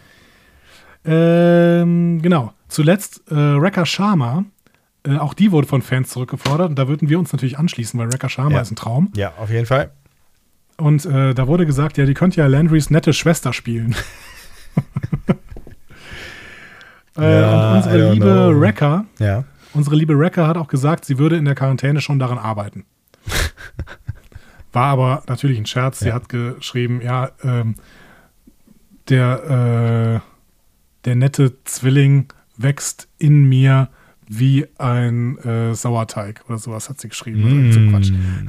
Ähm, 1.04 2.20
genau. 2.20 2.52
Zuletzt 2.68 3.22
äh, 3.30 3.34
Rekha 3.34 3.86
Sharma. 3.86 4.44
Äh, 5.04 5.16
auch 5.16 5.34
die 5.34 5.52
wurde 5.52 5.66
von 5.68 5.82
Fans 5.82 6.10
zurückgefordert. 6.10 6.70
Und 6.70 6.78
da 6.78 6.88
würden 6.88 7.08
wir 7.08 7.18
uns 7.18 7.32
natürlich 7.32 7.58
anschließen, 7.58 7.98
weil 7.98 8.08
Rekha 8.10 8.28
Sharma 8.28 8.56
Ja. 8.56 8.60
ist 8.60 8.70
ein 8.72 8.76
Traum. 8.76 9.10
Ja, 9.14 9.32
auf 9.38 9.50
jeden 9.50 9.66
Fall. 9.66 9.90
Und 10.76 11.04
äh, 11.06 11.34
da 11.34 11.46
wurde 11.48 11.66
gesagt, 11.66 11.98
ja, 11.98 12.06
die 12.06 12.14
könnte 12.14 12.40
ja 12.40 12.46
Landrys 12.46 12.90
nette 12.90 13.12
Schwester 13.12 13.52
spielen. 13.52 13.96
äh, 17.18 17.40
Ja, 17.40 17.72
und 17.72 17.74
I 17.74 17.76
unsere 17.78 18.12
liebe 18.12 18.24
know. 18.26 18.48
Rekha, 18.50 19.04
Ja. 19.18 19.44
unsere 19.74 19.96
liebe 19.96 20.14
Rekha 20.18 20.46
hat 20.46 20.56
auch 20.56 20.68
gesagt, 20.68 21.04
sie 21.04 21.18
würde 21.18 21.36
in 21.36 21.44
der 21.44 21.54
Quarantäne 21.54 22.00
schon 22.00 22.18
daran 22.18 22.38
arbeiten. 22.38 22.84
War 24.72 24.86
aber 24.86 25.22
natürlich 25.26 25.58
ein 25.58 25.66
Scherz. 25.66 26.00
Sie 26.00 26.12
hat 26.12 26.28
geschrieben, 26.28 27.00
ja, 27.02 27.30
ähm, 27.42 27.74
der, 29.08 30.20
äh, 30.22 31.04
der 31.06 31.16
nette 31.16 31.62
Zwilling 31.64 32.32
wächst 32.56 33.08
in 33.18 33.48
mir 33.48 33.88
wie 34.28 34.66
ein 34.78 35.38
äh, 35.38 35.74
Sauerteig 35.74 36.44
oder 36.48 36.58
sowas 36.58 36.88
hat 36.88 37.00
sie 37.00 37.08
geschrieben. 37.08 37.40
Irgend 37.40 37.74
so 37.74 37.80
Quatsch. 37.90 38.10
Mm. 38.10 38.48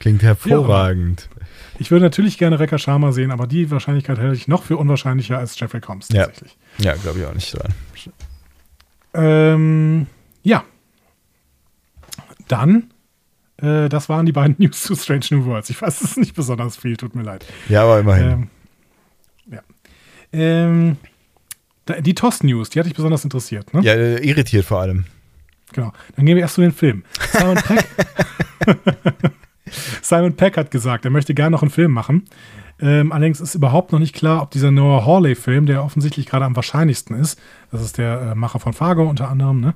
Klingt 0.00 0.22
hervorragend. 0.22 1.28
Ich 1.78 1.90
würde 1.90 2.04
natürlich 2.04 2.36
gerne 2.36 2.58
Rekha 2.60 2.78
Sharma 2.78 3.12
sehen, 3.12 3.30
aber 3.30 3.46
die 3.46 3.70
Wahrscheinlichkeit 3.70 4.18
hätte 4.18 4.34
ich 4.34 4.48
noch 4.48 4.64
für 4.64 4.76
unwahrscheinlicher 4.76 5.38
als 5.38 5.58
Jeffrey 5.58 5.80
Combs 5.80 6.08
Ja. 6.10 6.26
tatsächlich. 6.26 6.56
Ja, 6.78 6.94
glaube 6.94 7.20
ich 7.20 7.24
auch 7.26 7.34
nicht 7.34 7.56
dran. 7.56 7.72
Ähm, 9.14 10.06
ja. 10.42 10.64
Dann, 12.48 12.90
äh, 13.58 13.88
das 13.88 14.08
waren 14.08 14.26
die 14.26 14.32
beiden 14.32 14.56
News 14.58 14.82
zu 14.82 14.94
Strange 14.96 15.26
New 15.30 15.44
Worlds. 15.46 15.70
Ich 15.70 15.80
weiß, 15.80 16.00
es 16.00 16.10
ist 16.10 16.18
nicht 16.18 16.34
besonders 16.34 16.76
viel, 16.76 16.96
tut 16.96 17.14
mir 17.14 17.22
leid. 17.22 17.46
Ja, 17.68 17.82
aber 17.84 18.00
immerhin. 18.00 18.30
Ähm, 18.30 18.48
ja. 19.52 19.60
Ähm, 20.32 20.96
die 22.00 22.14
TOS-News, 22.14 22.70
die 22.70 22.78
hat 22.78 22.86
dich 22.86 22.94
besonders 22.94 23.24
interessiert, 23.24 23.72
ne? 23.74 23.82
ja, 23.82 23.92
äh, 23.92 24.26
irritiert 24.26 24.64
vor 24.64 24.80
allem. 24.80 25.04
Genau. 25.72 25.92
Dann 26.16 26.26
gehen 26.26 26.36
wir 26.36 26.42
erst 26.42 26.54
zu 26.54 26.60
den 26.60 26.72
Filmen. 26.72 27.04
Simon 27.32 27.56
Peck, 27.56 27.84
Simon 30.02 30.36
Peck 30.36 30.56
hat 30.56 30.70
gesagt, 30.70 31.04
er 31.04 31.10
möchte 31.10 31.34
gerne 31.34 31.50
noch 31.50 31.62
einen 31.62 31.70
Film 31.70 31.92
machen. 31.92 32.24
Ähm, 32.80 33.12
allerdings 33.12 33.40
ist 33.40 33.54
überhaupt 33.54 33.92
noch 33.92 33.98
nicht 33.98 34.14
klar, 34.14 34.42
ob 34.42 34.50
dieser 34.50 34.70
Noah 34.70 35.06
Hawley-Film, 35.06 35.66
der 35.66 35.84
offensichtlich 35.84 36.26
gerade 36.26 36.44
am 36.44 36.56
wahrscheinlichsten 36.56 37.16
ist, 37.16 37.40
das 37.70 37.82
ist 37.82 37.98
der 37.98 38.20
äh, 38.20 38.34
Macher 38.34 38.58
von 38.58 38.72
Fargo 38.72 39.08
unter 39.08 39.28
anderem, 39.28 39.60
ne? 39.60 39.74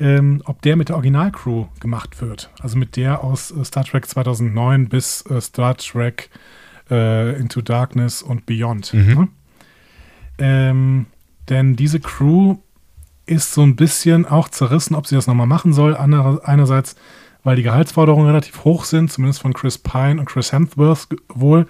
ähm, 0.00 0.42
ob 0.44 0.62
der 0.62 0.76
mit 0.76 0.88
der 0.88 0.96
Originalcrew 0.96 1.66
gemacht 1.80 2.20
wird. 2.20 2.50
Also 2.60 2.78
mit 2.78 2.96
der 2.96 3.22
aus 3.22 3.50
äh, 3.50 3.64
Star 3.64 3.84
Trek 3.84 4.06
2009 4.06 4.88
bis 4.88 5.24
äh, 5.26 5.40
Star 5.40 5.76
Trek 5.76 6.30
äh, 6.90 7.38
Into 7.38 7.60
Darkness 7.60 8.22
und 8.22 8.46
Beyond. 8.46 8.94
Mhm. 8.94 9.14
Ne? 9.14 9.28
Ähm, 10.38 11.06
denn 11.48 11.76
diese 11.76 12.00
Crew 12.00 12.56
ist 13.26 13.52
so 13.52 13.62
ein 13.62 13.76
bisschen 13.76 14.26
auch 14.26 14.48
zerrissen, 14.48 14.94
ob 14.94 15.06
sie 15.06 15.14
das 15.14 15.26
nochmal 15.26 15.46
machen 15.46 15.72
soll. 15.72 15.96
Andere, 15.96 16.46
einerseits, 16.46 16.96
weil 17.44 17.56
die 17.56 17.62
Gehaltsforderungen 17.62 18.26
relativ 18.26 18.64
hoch 18.64 18.84
sind, 18.84 19.12
zumindest 19.12 19.42
von 19.42 19.52
Chris 19.52 19.78
Pine 19.78 20.18
und 20.18 20.26
Chris 20.26 20.52
Hemsworth 20.52 21.08
wohl. 21.28 21.66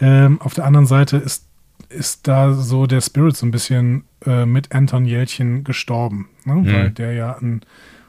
Ähm, 0.00 0.40
auf 0.40 0.54
der 0.54 0.64
anderen 0.64 0.86
Seite 0.86 1.16
ist, 1.16 1.48
ist 1.88 2.28
da 2.28 2.52
so 2.52 2.86
der 2.86 3.00
Spirit 3.00 3.36
so 3.36 3.46
ein 3.46 3.50
bisschen 3.50 4.04
äh, 4.24 4.46
mit 4.46 4.74
Anton 4.74 5.06
Jelchin 5.06 5.64
gestorben, 5.64 6.28
ne? 6.44 6.62
weil 6.64 6.90
der 6.90 7.12
ja 7.12 7.36
einen 7.36 7.62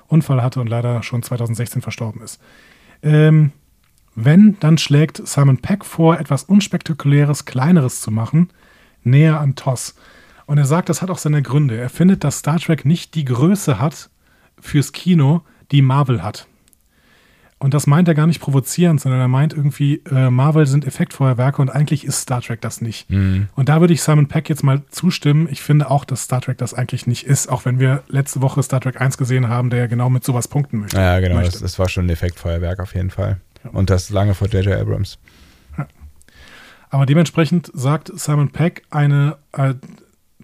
Unfall 0.07 0.41
hatte 0.41 0.61
und 0.61 0.67
leider 0.67 1.03
schon 1.03 1.23
2016 1.23 1.81
verstorben 1.81 2.21
ist. 2.21 2.39
Ähm, 3.01 3.51
wenn, 4.15 4.57
dann 4.59 4.77
schlägt 4.77 5.25
Simon 5.27 5.59
Peck 5.59 5.85
vor, 5.85 6.19
etwas 6.19 6.43
unspektakuläres, 6.43 7.45
kleineres 7.45 8.01
zu 8.01 8.09
machen, 8.09 8.49
näher 9.03 9.39
an 9.39 9.55
TOS. 9.55 9.95
Und 10.47 10.57
er 10.57 10.65
sagt, 10.65 10.89
das 10.89 11.01
hat 11.01 11.11
auch 11.11 11.17
seine 11.19 11.43
Gründe. 11.43 11.77
Er 11.77 11.89
findet, 11.89 12.23
dass 12.23 12.39
Star 12.39 12.59
Trek 12.59 12.85
nicht 12.85 13.13
die 13.13 13.25
Größe 13.25 13.79
hat 13.79 14.09
fürs 14.59 14.93
Kino, 14.93 15.41
die 15.71 15.81
Marvel 15.81 16.23
hat. 16.23 16.47
Und 17.59 17.73
das 17.73 17.87
meint 17.87 18.07
er 18.07 18.13
gar 18.13 18.27
nicht 18.27 18.39
provozierend, 18.39 19.01
sondern 19.01 19.19
er 19.19 19.27
meint 19.27 19.51
irgendwie, 19.51 20.03
äh, 20.11 20.29
Marvel 20.29 20.67
sind 20.67 20.85
Effektfeuerwerke 20.85 21.59
und 21.59 21.69
eigentlich 21.69 22.05
ist 22.05 22.21
Star 22.21 22.39
Trek 22.39 22.61
das 22.61 22.81
nicht. 22.81 23.09
Und 23.55 23.67
da 23.67 23.81
würde 23.81 23.93
ich 23.93 24.03
Simon 24.03 24.27
Peck 24.27 24.47
jetzt 24.47 24.63
mal 24.63 24.83
zustimmen. 24.89 25.47
Ich 25.51 25.61
finde 25.61 25.89
auch, 25.89 26.05
dass 26.05 26.23
Star 26.23 26.39
Trek 26.39 26.59
das 26.59 26.75
eigentlich 26.75 27.07
nicht 27.07 27.25
ist, 27.25 27.49
auch 27.49 27.65
wenn 27.65 27.79
wir 27.79 28.03
letzte 28.09 28.41
Woche 28.41 28.61
Star 28.61 28.79
Trek 28.79 29.01
1 29.01 29.17
gesehen 29.17 29.49
haben, 29.49 29.71
der 29.71 29.79
ja 29.79 29.87
genau 29.87 30.09
mit 30.09 30.23
sowas 30.23 30.47
punkten 30.47 30.79
möchte. 30.79 30.97
Ja, 30.97 31.19
genau. 31.19 31.35
möchte. 31.35 31.53
Das, 31.53 31.61
das 31.61 31.79
war 31.79 31.89
schon 31.89 32.05
ein 32.05 32.09
Effektfeuerwerk 32.09 32.79
auf 32.79 32.93
jeden 32.93 33.09
Fall. 33.09 33.41
Und 33.71 33.89
das 33.89 34.11
lange 34.11 34.35
vor 34.35 34.47
J.J. 34.47 34.79
Abrams. 34.79 35.17
Aber 36.89 37.05
dementsprechend 37.05 37.71
sagt 37.73 38.11
Simon 38.17 38.51
Peck 38.51 38.83
eine, 38.91 39.37
äh, 39.53 39.73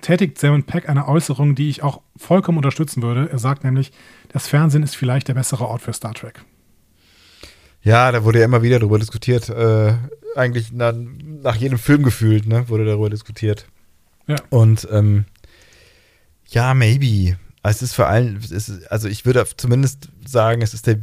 tätigt 0.04 0.38
Simon 0.38 0.64
Peck 0.64 0.88
eine 0.88 1.08
Äußerung, 1.08 1.56
die 1.56 1.70
ich 1.70 1.82
auch 1.82 2.02
vollkommen 2.16 2.60
unterstützen 2.60 3.02
würde. 3.02 3.30
Er 3.32 3.40
sagt 3.40 3.64
nämlich, 3.64 3.92
das 4.30 4.48
Fernsehen 4.48 4.84
ist 4.84 4.96
vielleicht 4.96 5.28
der 5.28 5.34
bessere 5.34 5.68
Ort 5.68 5.82
für 5.82 5.94
Star 5.94 6.14
Trek. 6.14 6.44
Ja, 7.82 8.12
da 8.12 8.24
wurde 8.24 8.40
ja 8.40 8.46
immer 8.46 8.62
wieder 8.62 8.80
darüber 8.80 9.00
diskutiert. 9.00 9.50
Äh, 9.50 9.96
eigentlich 10.36 10.72
na, 10.72 10.94
nach 10.94 11.56
jedem 11.56 11.78
Film 11.78 12.04
gefühlt, 12.04 12.48
ne, 12.48 12.70
wurde 12.70 12.86
darüber 12.86 13.10
diskutiert. 13.10 13.66
Ja. 14.28 14.38
Und 14.50 14.88
ähm, 14.92 15.26
ja, 16.48 16.74
maybe. 16.74 17.38
Es 17.64 17.82
ist 17.82 17.94
vor 17.94 18.08
allem, 18.08 18.38
ist, 18.38 18.92
also 18.92 19.08
ich 19.08 19.26
würde 19.26 19.46
zumindest 19.58 20.10
sagen, 20.26 20.62
es 20.62 20.74
ist 20.74 20.88
der, 20.88 20.98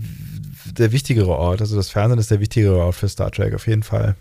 der 0.66 0.92
wichtigere 0.92 1.30
Ort. 1.30 1.60
Also 1.60 1.76
das 1.76 1.88
Fernsehen 1.88 2.18
ist 2.18 2.30
der 2.30 2.40
wichtigere 2.40 2.78
Ort 2.78 2.94
für 2.94 3.08
Star 3.08 3.30
Trek, 3.30 3.54
auf 3.54 3.66
jeden 3.66 3.82
Fall. 3.82 4.14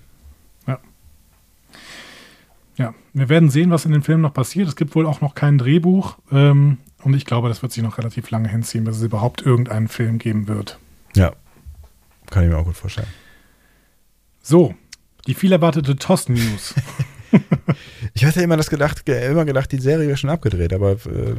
Ja, 2.80 2.94
wir 3.14 3.30
werden 3.30 3.50
sehen, 3.52 3.70
was 3.70 3.86
in 3.86 3.92
dem 3.92 4.02
Film 4.04 4.22
noch 4.22 4.34
passiert. 4.34 4.68
Es 4.68 4.76
gibt 4.76 4.96
wohl 4.96 5.06
auch 5.06 5.22
noch 5.22 5.36
kein 5.36 5.58
Drehbuch. 5.60 6.18
Ähm, 6.32 6.78
und 7.04 7.14
ich 7.14 7.26
glaube, 7.26 7.48
das 7.50 7.62
wird 7.62 7.72
sich 7.74 7.84
noch 7.84 7.98
relativ 7.98 8.32
lange 8.32 8.48
hinziehen, 8.50 8.86
bis 8.86 8.98
es 8.98 9.04
überhaupt 9.04 9.42
irgendeinen 9.46 9.88
Film 9.90 10.18
geben 10.18 10.48
wird. 10.48 10.80
Ja. 11.16 11.34
Kann 12.32 12.44
ich 12.44 12.50
mir 12.50 12.58
auch 12.58 12.66
gut 12.66 12.78
vorstellen. 12.78 13.08
So, 14.42 14.74
die 15.28 15.34
viel 15.36 15.52
erwartete 15.52 15.96
TOS-News. 15.96 16.74
Ich 18.16 18.26
hatte 18.26 18.42
immer 18.42 18.58
das 18.58 18.72
gedacht, 18.72 19.06
ge- 19.06 19.30
immer 19.30 19.46
gedacht, 19.46 19.72
die 19.72 19.78
Serie 19.80 20.08
wäre 20.08 20.18
schon 20.18 20.32
abgedreht, 20.32 20.74
aber 20.74 20.94
äh, 20.94 21.36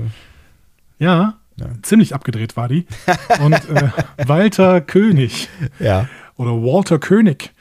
ja, 1.01 1.39
Ja. 1.57 1.67
ziemlich 1.83 2.15
abgedreht 2.15 2.57
war 2.57 2.69
die. 2.69 2.87
Und 3.41 3.55
äh, 3.69 3.91
Walter 4.25 4.81
König 4.81 5.49
ja. 5.81 6.09
oder 6.37 6.53
Walter 6.63 7.01
König, 7.01 7.53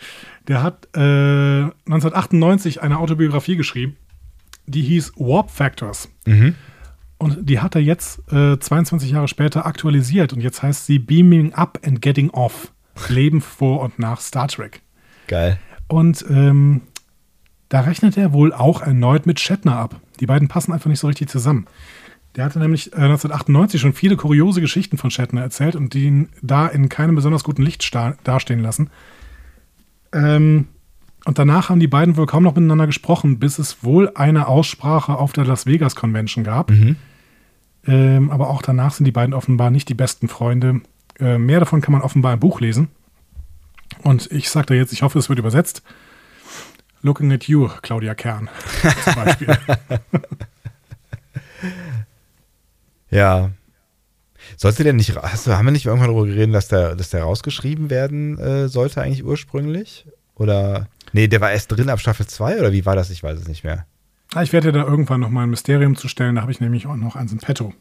der 0.49 0.63
hat 0.63 0.89
äh, 0.95 0.99
1998 0.99 2.81
eine 2.81 2.97
Autobiografie 2.97 3.55
geschrieben, 3.55 3.95
die 4.65 4.81
hieß 4.81 5.13
Warp 5.15 5.51
Factors. 5.51 6.09
Mhm. 6.25 6.55
Und 7.19 7.49
die 7.49 7.59
hat 7.59 7.75
er 7.75 7.81
jetzt 7.81 8.21
äh, 8.31 8.57
22 8.57 9.11
Jahre 9.11 9.27
später 9.27 9.65
aktualisiert 9.65 10.33
und 10.33 10.41
jetzt 10.41 10.63
heißt 10.63 10.85
sie 10.85 10.99
Beaming 10.99 11.53
Up 11.53 11.79
and 11.85 12.01
Getting 12.01 12.31
Off. 12.31 12.73
Leben 13.07 13.39
vor 13.39 13.81
und 13.81 13.97
nach 13.97 14.19
Star 14.19 14.49
Trek. 14.49 14.81
Geil. 15.27 15.57
Und 15.87 16.25
ähm, 16.29 16.81
da 17.69 17.81
rechnet 17.81 18.17
er 18.17 18.33
wohl 18.33 18.51
auch 18.51 18.81
erneut 18.81 19.25
mit 19.25 19.39
Shatner 19.39 19.77
ab. 19.77 20.01
Die 20.19 20.25
beiden 20.25 20.49
passen 20.49 20.73
einfach 20.73 20.89
nicht 20.89 20.99
so 20.99 21.07
richtig 21.07 21.29
zusammen. 21.29 21.67
Der 22.35 22.43
hatte 22.45 22.59
nämlich 22.59 22.87
äh, 22.93 22.97
1998 22.97 23.79
schon 23.79 23.93
viele 23.93 24.17
kuriose 24.17 24.61
Geschichten 24.61 24.97
von 24.97 25.11
Shatner 25.11 25.41
erzählt 25.41 25.75
und 25.75 25.93
die 25.93 26.05
ihn 26.05 26.29
da 26.41 26.67
in 26.67 26.89
keinem 26.89 27.15
besonders 27.15 27.43
guten 27.43 27.61
Licht 27.61 27.89
dastehen 28.23 28.59
lassen. 28.59 28.89
Ähm, 30.13 30.67
und 31.25 31.37
danach 31.37 31.69
haben 31.69 31.79
die 31.79 31.87
beiden 31.87 32.17
wohl 32.17 32.25
kaum 32.25 32.43
noch 32.43 32.55
miteinander 32.55 32.87
gesprochen, 32.87 33.39
bis 33.39 33.59
es 33.59 33.83
wohl 33.83 34.11
eine 34.15 34.47
Aussprache 34.47 35.17
auf 35.17 35.33
der 35.33 35.45
Las 35.45 35.65
Vegas 35.65 35.95
Convention 35.95 36.43
gab. 36.43 36.71
Ähm, 37.85 38.31
aber 38.31 38.49
auch 38.49 38.61
danach 38.61 38.93
sind 38.93 39.05
die 39.05 39.11
beiden 39.11 39.33
offenbar 39.33 39.69
nicht 39.69 39.89
die 39.89 39.93
besten 39.93 40.27
Freunde. 40.27 40.81
Äh, 41.19 41.37
mehr 41.37 41.59
davon 41.59 41.81
kann 41.81 41.91
man 41.91 42.01
offenbar 42.01 42.33
im 42.33 42.39
Buch 42.39 42.61
lesen. 42.61 42.87
Und 44.03 44.31
ich 44.31 44.49
sage 44.49 44.67
da 44.67 44.73
jetzt, 44.75 44.93
ich 44.93 45.01
hoffe, 45.01 45.19
es 45.19 45.29
wird 45.29 45.39
übersetzt. 45.39 45.83
Looking 47.01 47.31
at 47.31 47.45
you, 47.45 47.69
Claudia 47.81 48.13
Kern. 48.15 48.49
Zum 49.03 49.15
Beispiel. 49.15 49.57
Ja. 53.11 53.51
Sollte 54.61 54.83
der 54.83 54.91
nicht, 54.91 55.15
hast 55.15 55.47
du, 55.47 55.57
haben 55.57 55.63
wir 55.67 55.71
nicht 55.71 55.85
irgendwann 55.85 56.09
darüber 56.09 56.25
geredet, 56.25 56.53
dass 56.53 56.67
der, 56.67 56.93
dass 56.97 57.11
der 57.11 57.23
rausgeschrieben 57.23 57.89
werden 57.89 58.37
äh, 58.39 58.67
sollte 58.67 59.01
eigentlich 59.01 59.23
ursprünglich? 59.23 60.05
Oder, 60.35 60.87
nee, 61.13 61.29
der 61.29 61.39
war 61.39 61.49
erst 61.49 61.71
drin 61.71 61.89
ab 61.89 62.01
Staffel 62.01 62.27
2 62.27 62.59
oder 62.59 62.73
wie 62.73 62.85
war 62.85 62.97
das? 62.97 63.09
Ich 63.09 63.23
weiß 63.23 63.39
es 63.39 63.47
nicht 63.47 63.63
mehr. 63.63 63.85
Ah, 64.33 64.41
Ich 64.43 64.51
werde 64.51 64.73
da 64.73 64.83
irgendwann 64.83 65.21
noch 65.21 65.29
mal 65.29 65.43
ein 65.43 65.49
Mysterium 65.49 65.95
zu 65.95 66.09
stellen. 66.09 66.35
Da 66.35 66.41
habe 66.41 66.51
ich 66.51 66.59
nämlich 66.59 66.87
auch 66.87 66.97
noch 66.97 67.15
eins 67.15 67.31
in 67.31 67.37
petto. 67.37 67.73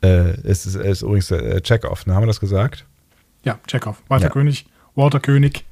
Äh, 0.00 0.34
es 0.44 0.64
ist, 0.64 0.76
es 0.76 0.98
ist 0.98 1.02
übrigens 1.02 1.28
äh, 1.32 1.60
Check-Off, 1.60 2.06
ne? 2.06 2.14
haben 2.14 2.22
wir 2.22 2.28
das 2.28 2.38
gesagt? 2.38 2.86
Ja, 3.42 3.58
Chekhov. 3.66 4.00
Walter 4.06 4.26
Ja. 4.26 4.30
König, 4.30 4.66
Walter 4.94 5.18
König, 5.18 5.64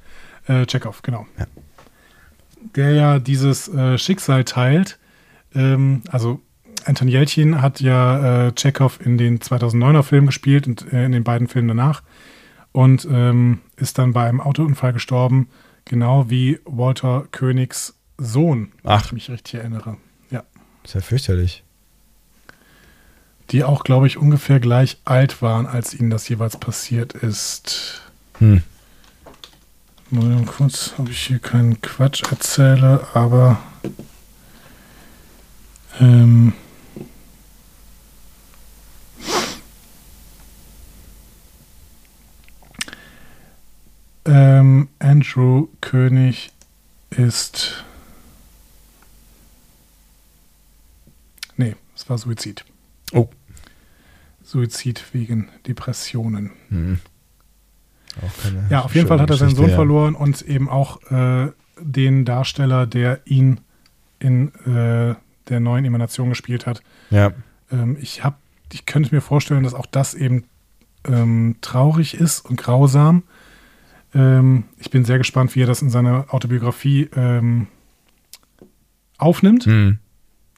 äh, 0.48 0.66
Chekhov, 0.66 1.02
genau. 1.02 1.28
Ja. 1.38 1.46
Der 2.74 2.90
ja 2.90 3.18
dieses 3.20 3.68
äh, 3.68 3.98
Schicksal 3.98 4.42
teilt. 4.42 4.98
Ähm, 5.54 6.02
also 6.10 6.40
Anton 6.86 7.08
Jelchin 7.08 7.60
hat 7.60 7.80
ja 7.80 8.48
äh, 8.48 8.52
Chekhov 8.52 8.98
in 9.04 9.18
den 9.18 9.38
2009er 9.38 10.02
Filmen 10.02 10.26
gespielt 10.26 10.66
und 10.66 10.92
äh, 10.92 11.04
in 11.04 11.12
den 11.12 11.24
beiden 11.24 11.48
Filmen 11.48 11.68
danach. 11.68 12.02
Und 12.72 13.06
ähm, 13.10 13.60
ist 13.76 13.98
dann 13.98 14.12
bei 14.12 14.28
einem 14.28 14.40
Autounfall 14.40 14.92
gestorben, 14.92 15.48
genau 15.84 16.30
wie 16.30 16.60
Walter 16.64 17.26
Königs 17.32 17.94
Sohn, 18.16 18.72
wenn 18.82 18.92
Ach. 18.92 19.06
ich 19.06 19.12
mich 19.12 19.30
richtig 19.30 19.54
erinnere. 19.54 19.96
Ja. 20.30 20.44
ist 20.84 20.94
ja 20.94 21.00
fürchterlich. 21.00 21.64
Die 23.50 23.64
auch, 23.64 23.82
glaube 23.82 24.06
ich, 24.06 24.16
ungefähr 24.16 24.60
gleich 24.60 24.98
alt 25.04 25.42
waren, 25.42 25.66
als 25.66 25.94
ihnen 25.94 26.10
das 26.10 26.28
jeweils 26.28 26.56
passiert 26.56 27.14
ist. 27.14 28.02
Hm. 28.38 28.62
Mal 30.10 30.44
kurz, 30.44 30.94
ob 30.98 31.08
ich 31.08 31.26
hier 31.26 31.38
keinen 31.38 31.80
Quatsch 31.80 32.22
erzähle, 32.30 33.06
aber 33.14 33.58
ähm, 36.00 36.52
ähm, 44.24 44.88
Andrew 45.20 45.68
König 45.82 46.50
ist 47.10 47.84
nee, 51.58 51.76
es 51.94 52.08
war 52.08 52.16
Suizid. 52.16 52.64
Oh. 53.12 53.28
Suizid 54.42 55.04
wegen 55.12 55.50
Depressionen. 55.66 56.52
Hm. 56.70 57.00
Keine 58.42 58.66
Ja, 58.70 58.80
auf 58.80 58.94
jeden 58.94 59.08
Fall 59.08 59.20
hat 59.20 59.28
er 59.28 59.36
seinen 59.36 59.48
Geschichte, 59.48 59.62
Sohn 59.62 59.70
ja. 59.70 59.76
verloren 59.76 60.14
und 60.14 60.40
eben 60.40 60.70
auch 60.70 61.02
äh, 61.10 61.52
den 61.78 62.24
Darsteller, 62.24 62.86
der 62.86 63.20
ihn 63.26 63.60
in 64.20 64.54
äh, 64.64 65.14
der 65.50 65.60
neuen 65.60 65.84
Emanation 65.84 66.30
gespielt 66.30 66.66
hat. 66.66 66.82
Ja, 67.10 67.34
Ähm, 67.70 67.98
ich 68.00 68.24
hab, 68.24 68.38
ich 68.72 68.86
könnte 68.86 69.14
mir 69.14 69.20
vorstellen, 69.20 69.64
dass 69.64 69.74
auch 69.74 69.86
das 69.86 70.14
eben 70.14 70.44
ähm, 71.04 71.56
traurig 71.60 72.14
ist 72.14 72.40
und 72.40 72.56
grausam. 72.56 73.24
Ähm, 74.14 74.64
ich 74.78 74.90
bin 74.90 75.04
sehr 75.04 75.18
gespannt, 75.18 75.54
wie 75.54 75.62
er 75.62 75.66
das 75.66 75.82
in 75.82 75.90
seiner 75.90 76.32
Autobiografie 76.32 77.08
ähm, 77.14 77.68
aufnimmt. 79.18 79.64
hm. 79.64 79.98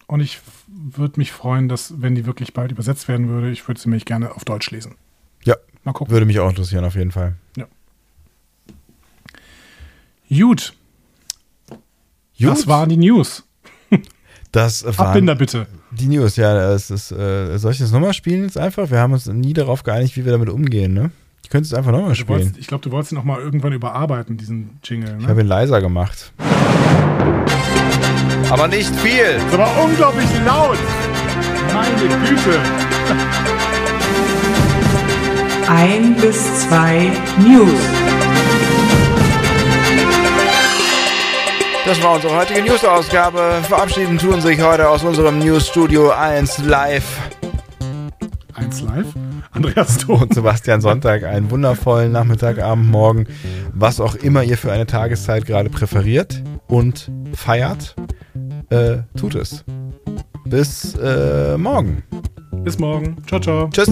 Und 0.06 0.20
ich 0.20 0.40
würde 0.66 1.18
mich 1.18 1.32
freuen, 1.32 1.68
dass, 1.68 2.02
wenn 2.02 2.14
die 2.14 2.26
wirklich 2.26 2.52
bald 2.52 2.70
übersetzt 2.70 3.08
werden 3.08 3.28
würde, 3.28 3.50
ich 3.50 3.66
würde 3.66 3.80
sie 3.80 3.88
nämlich 3.88 4.04
gerne 4.04 4.34
auf 4.34 4.44
Deutsch 4.44 4.70
lesen. 4.70 4.96
ja 5.44 5.56
Mal 5.84 5.92
gucken. 5.92 6.12
würde 6.12 6.26
mich 6.26 6.38
auch 6.38 6.50
interessieren, 6.50 6.84
auf 6.84 6.96
jeden 6.96 7.12
Fall. 7.12 7.36
Gut, 10.28 10.74
das 12.38 12.66
waren 12.66 12.88
die 12.88 12.96
News. 12.96 13.44
das 14.52 14.84
waren 14.84 15.08
Abbinder 15.08 15.34
bitte. 15.34 15.66
die 15.90 16.08
News. 16.08 16.36
Ja, 16.36 16.72
es 16.72 16.90
ist, 16.90 17.12
äh, 17.12 17.58
soll 17.58 17.72
ich 17.72 17.78
das 17.78 17.92
nochmal 17.92 18.14
spielen 18.14 18.44
jetzt 18.44 18.58
einfach? 18.58 18.90
Wir 18.90 18.98
haben 18.98 19.12
uns 19.12 19.26
nie 19.26 19.52
darauf 19.52 19.82
geeinigt, 19.82 20.16
wie 20.16 20.24
wir 20.24 20.32
damit 20.32 20.48
umgehen, 20.48 20.94
ne? 20.94 21.10
Ich 21.42 21.50
könnte 21.50 21.66
es 21.66 21.74
einfach 21.74 21.92
nochmal 21.92 22.14
Du 22.14 22.28
wolltest, 22.28 22.48
spielen. 22.50 22.60
ich 22.60 22.66
glaube, 22.66 22.82
du 22.82 22.90
wolltest 22.90 23.12
ihn 23.12 23.16
noch 23.16 23.24
mal 23.24 23.38
irgendwann 23.40 23.72
überarbeiten, 23.72 24.36
diesen 24.36 24.78
Jingle. 24.82 25.16
Ich 25.18 25.24
Ne? 25.24 25.28
habe 25.28 25.40
ihn 25.42 25.46
leiser 25.46 25.80
gemacht. 25.80 26.32
Aber 28.50 28.68
nicht 28.68 28.94
viel. 28.96 29.14
ist 29.22 29.52
aber 29.54 29.68
unglaublich 29.84 30.28
laut. 30.46 30.78
Meine 31.72 31.96
Güte. 32.28 32.58
Ein 35.68 36.14
bis 36.16 36.60
zwei 36.68 37.10
News. 37.38 37.70
Das 41.84 42.00
war 42.02 42.14
unsere 42.14 42.36
heutige 42.36 42.62
News-Ausgabe. 42.62 43.58
Verabschieden 43.68 44.16
tun 44.18 44.40
sich 44.40 44.60
heute 44.62 44.88
aus 44.88 45.02
unserem 45.02 45.38
News-Studio 45.40 46.10
1 46.10 46.58
live 46.58 47.04
Eins 48.54 48.82
live. 48.82 49.06
Andreas 49.52 49.98
Thon. 49.98 50.22
und 50.22 50.34
Sebastian 50.34 50.80
Sonntag 50.80 51.24
einen 51.24 51.50
wundervollen 51.50 52.10
Nachmittag, 52.12 52.58
Abend, 52.58 52.88
Morgen, 52.88 53.26
was 53.72 54.00
auch 54.00 54.14
immer 54.14 54.42
ihr 54.42 54.58
für 54.58 54.72
eine 54.72 54.86
Tageszeit 54.86 55.46
gerade 55.46 55.70
präferiert 55.70 56.42
und 56.68 57.10
feiert, 57.34 57.94
äh, 58.70 58.98
tut 59.16 59.34
es. 59.34 59.64
Bis 60.46 60.94
äh, 60.94 61.56
morgen. 61.58 62.02
Bis 62.64 62.78
morgen. 62.78 63.16
Ciao, 63.26 63.40
ciao. 63.40 63.68
Tschüss. 63.70 63.88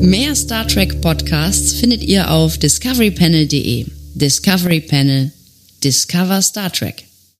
Mehr 0.00 0.34
Star 0.34 0.66
Trek 0.66 1.00
Podcasts 1.00 1.74
findet 1.74 2.02
ihr 2.02 2.30
auf 2.30 2.58
discoverypanel.de. 2.58 3.86
Discovery 4.14 4.80
Panel. 4.80 5.32
Discover 5.82 6.42
Star 6.42 6.72
Trek. 6.72 7.04